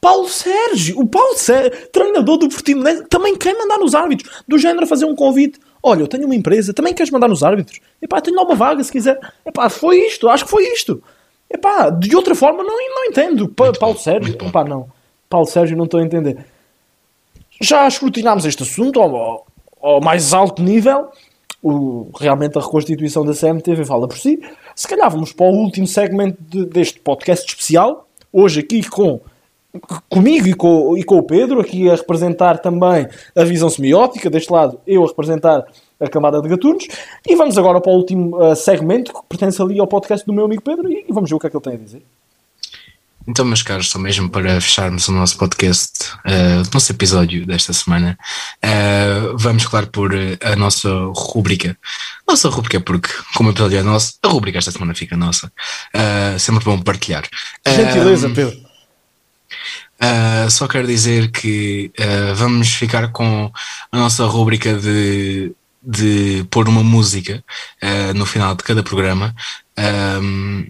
Paulo 0.00 0.28
Sérgio, 0.28 0.98
o 0.98 1.06
Paulo 1.06 1.34
Sérgio, 1.36 1.88
treinador 1.90 2.36
do 2.36 2.48
Portimonense, 2.48 3.06
também 3.08 3.36
quer 3.36 3.56
mandar 3.56 3.78
nos 3.78 3.94
árbitros, 3.94 4.42
do 4.46 4.58
género 4.58 4.86
fazer 4.86 5.06
um 5.06 5.14
convite. 5.14 5.58
Olha, 5.82 6.02
eu 6.02 6.06
tenho 6.06 6.26
uma 6.26 6.34
empresa, 6.34 6.74
também 6.74 6.92
queres 6.92 7.10
mandar 7.10 7.28
nos 7.28 7.42
árbitros? 7.42 7.80
Epá, 8.02 8.20
tenho 8.20 8.38
uma 8.38 8.54
vaga 8.54 8.84
se 8.84 8.92
quiser. 8.92 9.18
Epá, 9.46 9.70
foi 9.70 9.96
isto, 10.06 10.28
acho 10.28 10.44
que 10.44 10.50
foi 10.50 10.64
isto. 10.64 11.02
Epá, 11.50 11.88
de 11.88 12.14
outra 12.14 12.34
forma 12.34 12.62
não, 12.62 12.76
não 12.76 13.04
entendo. 13.06 13.48
Pa, 13.48 13.72
Paulo 13.72 13.94
bom, 13.94 14.00
Sérgio, 14.00 14.34
epá, 14.34 14.62
não. 14.64 14.88
Paulo 15.28 15.46
Sérgio, 15.46 15.76
não 15.76 15.84
estou 15.84 16.00
a 16.00 16.04
entender. 16.04 16.44
Já 17.60 17.88
escrutinámos 17.88 18.44
este 18.44 18.62
assunto, 18.62 19.00
ó, 19.00 19.42
ao 19.80 20.00
mais 20.02 20.34
alto 20.34 20.62
nível, 20.62 21.08
o, 21.62 22.10
realmente 22.18 22.58
a 22.58 22.60
reconstituição 22.60 23.24
da 23.24 23.32
CMTV 23.32 23.84
fala 23.86 24.06
por 24.06 24.18
si. 24.18 24.38
Se 24.74 24.88
calhar 24.88 25.10
vamos 25.10 25.32
para 25.32 25.46
o 25.46 25.54
último 25.54 25.86
segmento 25.86 26.38
de, 26.40 26.64
deste 26.66 27.00
podcast 27.00 27.46
especial, 27.46 28.08
hoje 28.32 28.60
aqui 28.60 28.88
com 28.88 29.20
comigo 30.08 30.46
e 30.46 30.54
com, 30.54 30.96
e 30.96 31.02
com 31.02 31.18
o 31.18 31.22
Pedro, 31.22 31.60
aqui 31.60 31.90
a 31.90 31.96
representar 31.96 32.58
também 32.58 33.08
a 33.34 33.44
visão 33.44 33.68
semiótica, 33.68 34.30
deste 34.30 34.52
lado 34.52 34.80
eu 34.86 35.04
a 35.04 35.08
representar 35.08 35.66
a 35.98 36.08
camada 36.08 36.40
de 36.40 36.48
gatunos, 36.48 36.86
e 37.26 37.34
vamos 37.34 37.56
agora 37.58 37.80
para 37.80 37.92
o 37.92 37.96
último 37.96 38.36
uh, 38.36 38.54
segmento 38.54 39.12
que 39.12 39.20
pertence 39.28 39.60
ali 39.60 39.78
ao 39.80 39.86
podcast 39.86 40.24
do 40.26 40.32
meu 40.32 40.44
amigo 40.44 40.62
Pedro 40.62 40.90
e, 40.90 41.04
e 41.08 41.12
vamos 41.12 41.30
ver 41.30 41.36
o 41.36 41.38
que 41.38 41.46
é 41.46 41.50
que 41.50 41.56
ele 41.56 41.64
tem 41.64 41.74
a 41.74 41.78
dizer. 41.78 42.02
Então, 43.26 43.44
meus 43.44 43.62
caros, 43.62 43.88
só 43.88 43.98
mesmo 43.98 44.28
para 44.28 44.60
fecharmos 44.60 45.08
o 45.08 45.12
nosso 45.12 45.38
podcast, 45.38 46.10
uh, 46.26 46.68
o 46.68 46.74
nosso 46.74 46.92
episódio 46.92 47.46
desta 47.46 47.72
semana, 47.72 48.18
uh, 48.62 49.36
vamos, 49.38 49.66
claro, 49.66 49.86
por 49.86 50.12
a 50.42 50.56
nossa 50.56 50.88
rúbrica. 51.16 51.76
Nossa 52.28 52.48
rúbrica, 52.48 52.80
porque, 52.80 53.08
como 53.34 53.48
o 53.48 53.52
episódio 53.52 53.78
é 53.78 53.82
nosso, 53.82 54.14
a 54.22 54.28
rúbrica 54.28 54.58
esta 54.58 54.70
semana 54.70 54.94
fica 54.94 55.16
nossa. 55.16 55.50
Uh, 55.94 56.38
sempre 56.38 56.64
bom 56.64 56.80
partilhar. 56.80 57.24
Gentileza, 57.66 58.28
Pedro. 58.28 58.64
Uh, 60.04 60.50
só 60.50 60.68
quero 60.68 60.86
dizer 60.86 61.30
que 61.30 61.90
uh, 61.98 62.34
vamos 62.34 62.68
ficar 62.68 63.10
com 63.12 63.50
a 63.90 63.96
nossa 63.96 64.26
rúbrica 64.26 64.76
de, 64.76 65.52
de 65.82 66.44
pôr 66.50 66.68
uma 66.68 66.82
música 66.82 67.42
uh, 67.82 68.14
no 68.14 68.26
final 68.26 68.54
de 68.54 68.64
cada 68.64 68.82
programa. 68.82 69.34
Um, 69.78 70.66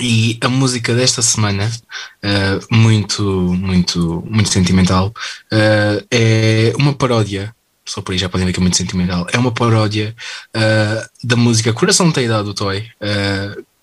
e 0.00 0.38
a 0.40 0.48
música 0.48 0.94
desta 0.94 1.20
semana, 1.22 1.70
muito, 2.70 3.22
muito, 3.22 4.24
muito 4.28 4.48
sentimental, 4.50 5.12
é 6.10 6.72
uma 6.76 6.94
paródia. 6.94 7.54
Só 7.84 8.00
por 8.00 8.12
aí 8.12 8.18
já 8.18 8.28
podem 8.28 8.46
ver 8.46 8.52
que 8.52 8.60
é 8.60 8.62
muito 8.62 8.76
sentimental. 8.76 9.26
É 9.32 9.38
uma 9.38 9.52
paródia 9.52 10.14
da 11.22 11.36
música 11.36 11.72
Coração 11.72 12.10
Tem 12.10 12.24
Idade 12.24 12.44
do 12.44 12.54
Toy, 12.54 12.88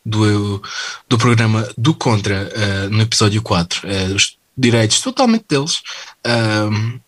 do, 0.09 0.61
do 1.07 1.17
programa 1.17 1.67
do 1.77 1.93
Contra 1.93 2.49
uh, 2.49 2.89
no 2.89 3.01
episódio 3.01 3.41
4. 3.41 3.87
Uh, 3.87 3.91
eh, 3.91 4.05
os 4.13 4.37
direitos 4.57 5.01
totalmente 5.01 5.45
deles, 5.47 5.81
uh, 6.25 6.99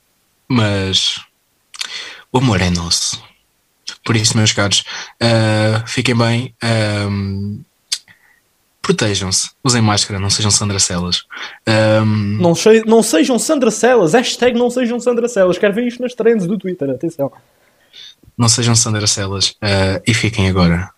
mas 0.48 1.20
o 2.32 2.38
amor 2.38 2.62
é 2.62 2.70
nosso. 2.70 3.22
Por 4.06 4.16
isso, 4.16 4.38
meus 4.38 4.52
caros, 4.52 4.84
fiquem 5.86 6.16
bem. 6.16 6.56
Protejam-se, 8.82 9.52
usem 9.64 9.82
máscara, 9.82 10.20
não 10.20 10.30
sejam 10.30 10.50
Sandra 10.50 10.80
Celas. 10.80 11.24
Um... 12.02 12.40
Não, 12.42 12.54
não 12.88 13.04
sejam 13.04 13.38
Sandra 13.38 13.70
Celas, 13.70 14.14
hashtag 14.14 14.58
não 14.58 14.72
sejam 14.72 15.00
Sandra 15.00 15.28
Celas. 15.28 15.58
Quero 15.58 15.74
ver 15.74 15.88
isto 15.88 16.02
nas 16.02 16.16
trends 16.16 16.48
do 16.48 16.58
Twitter, 16.58 16.90
atenção. 16.90 17.32
Não 18.38 18.50
sejam 18.50 18.76
Sandra 18.76 19.06
Celas 19.06 19.50
uh, 19.50 20.02
e 20.08 20.14
fiquem 20.14 20.50
agora 20.50 20.90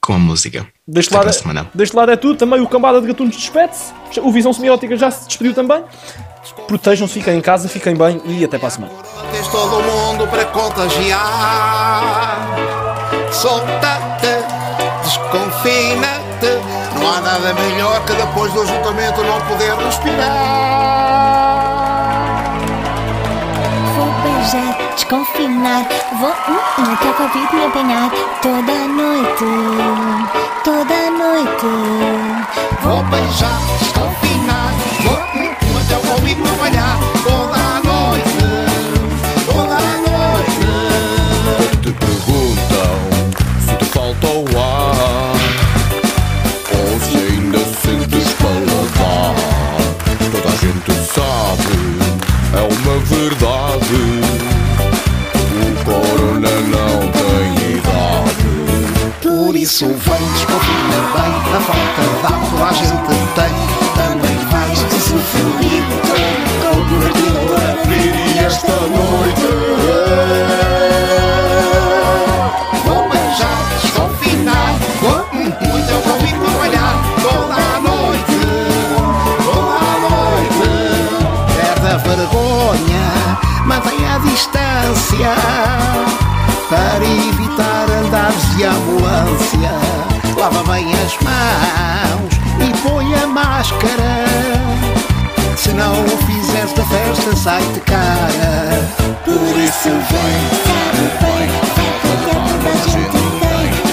com 0.00 0.14
a 0.14 0.18
música. 0.18 0.66
Deste 0.86 1.12
lado, 1.12 1.28
é, 1.28 1.66
deste 1.74 1.96
lado 1.96 2.12
é 2.12 2.16
tudo, 2.16 2.38
também 2.38 2.60
o 2.60 2.68
Cambada 2.68 3.00
de 3.00 3.08
Gatunos 3.08 3.36
despede-se, 3.36 3.92
o 4.20 4.30
Visão 4.30 4.52
Semiótica 4.52 4.96
já 4.96 5.10
se 5.10 5.26
despediu 5.26 5.52
também. 5.52 5.82
Protejam-se, 6.68 7.12
fiquem 7.12 7.38
em 7.38 7.40
casa, 7.40 7.68
fiquem 7.68 7.96
bem 7.96 8.22
e 8.24 8.44
até 8.44 8.56
para 8.56 8.68
a 8.68 8.70
semana. 8.70 8.92
Tens 9.32 9.48
todo 9.48 9.82
mundo 9.82 10.28
para 10.28 10.44
contagiar. 10.46 11.18
Solta-te, 13.32 14.28
desconfina-te. 15.02 16.15
Nada 17.38 17.52
melhor 17.52 18.02
que 18.06 18.14
depois 18.14 18.50
do 18.54 18.62
ajuntamento 18.62 19.22
não 19.22 19.38
poder 19.42 19.74
respirar. 19.74 20.16
Vou 23.94 24.10
beijar 24.22 24.94
desconfinar. 24.94 25.86
Vou 26.18 26.30
hum, 26.30 26.58
hum, 26.78 26.96
que 26.96 27.08
a 27.08 27.12
Covid 27.12 27.56
me 27.56 27.66
apanhar 27.66 28.10
toda 28.40 28.88
noite, 28.88 29.44
toda 30.64 31.10
noite. 31.10 31.66
Vou 32.80 33.02
beijar, 33.02 33.60
desconfinar. 33.80 34.05
A 61.26 61.60
falta 61.60 62.02
de 62.02 62.26
álcool 62.32 62.64
a 62.64 62.72
gente 62.72 63.16
tem. 63.34 63.54
Também 63.94 64.38
vais 64.50 64.78
sofrer 65.02 65.84
com 66.62 66.70
o 66.70 66.84
cobertor 66.88 67.56
a 67.56 67.82
abrir 67.82 68.38
esta 68.44 68.72
noite. 68.72 69.48
Vou 72.84 73.02
beijar, 73.08 73.58
desconfinar, 73.82 74.70
vou 75.00 75.20
muito 75.32 75.64
eu 75.90 76.00
convido 76.02 76.40
trabalhar 76.44 76.94
toda 77.22 77.54
a 77.54 77.80
noite, 77.80 78.38
toda 79.44 79.74
a 79.78 79.94
noite. 80.06 80.68
Perde 81.56 82.08
vergonha, 82.08 83.06
mantém 83.64 84.00
a 84.08 84.18
distância 84.18 85.34
para 86.68 87.04
evitar 87.04 87.86
andares 87.90 88.56
de 88.56 88.64
ambulância. 88.64 89.72
Lava 90.36 90.62
bem 90.64 90.92
máscara. 93.66 94.24
Se 95.56 95.72
não 95.72 96.04
o 96.04 96.18
fizeres 96.18 96.72
da 96.72 96.84
festa, 96.84 97.36
sai-te 97.36 97.80
cara. 97.80 98.88
Por 99.24 99.58
isso 99.58 99.88
vem, 99.88 100.38
vem, 100.66 101.08
vem, 101.20 101.48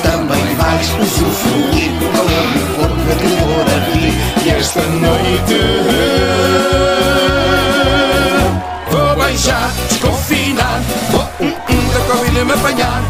também 0.02 0.56
vais 0.56 0.88
usufruir 1.02 1.92
do 2.00 2.06
calor 2.12 2.48
do 2.54 2.60
corpo 2.76 3.02
da 3.08 3.16
criadora 3.16 3.74
aqui. 3.78 4.06
E 4.46 4.50
esta 4.50 4.82
noite 4.82 5.58
vou 8.92 9.16
beijar, 9.16 9.72
desconfinar, 9.90 10.82
vou 11.10 11.24
me 12.46 12.54
apanhar 12.54 13.02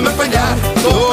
me 0.00 0.08
apanhar. 0.08 0.56
Tô 0.82 1.05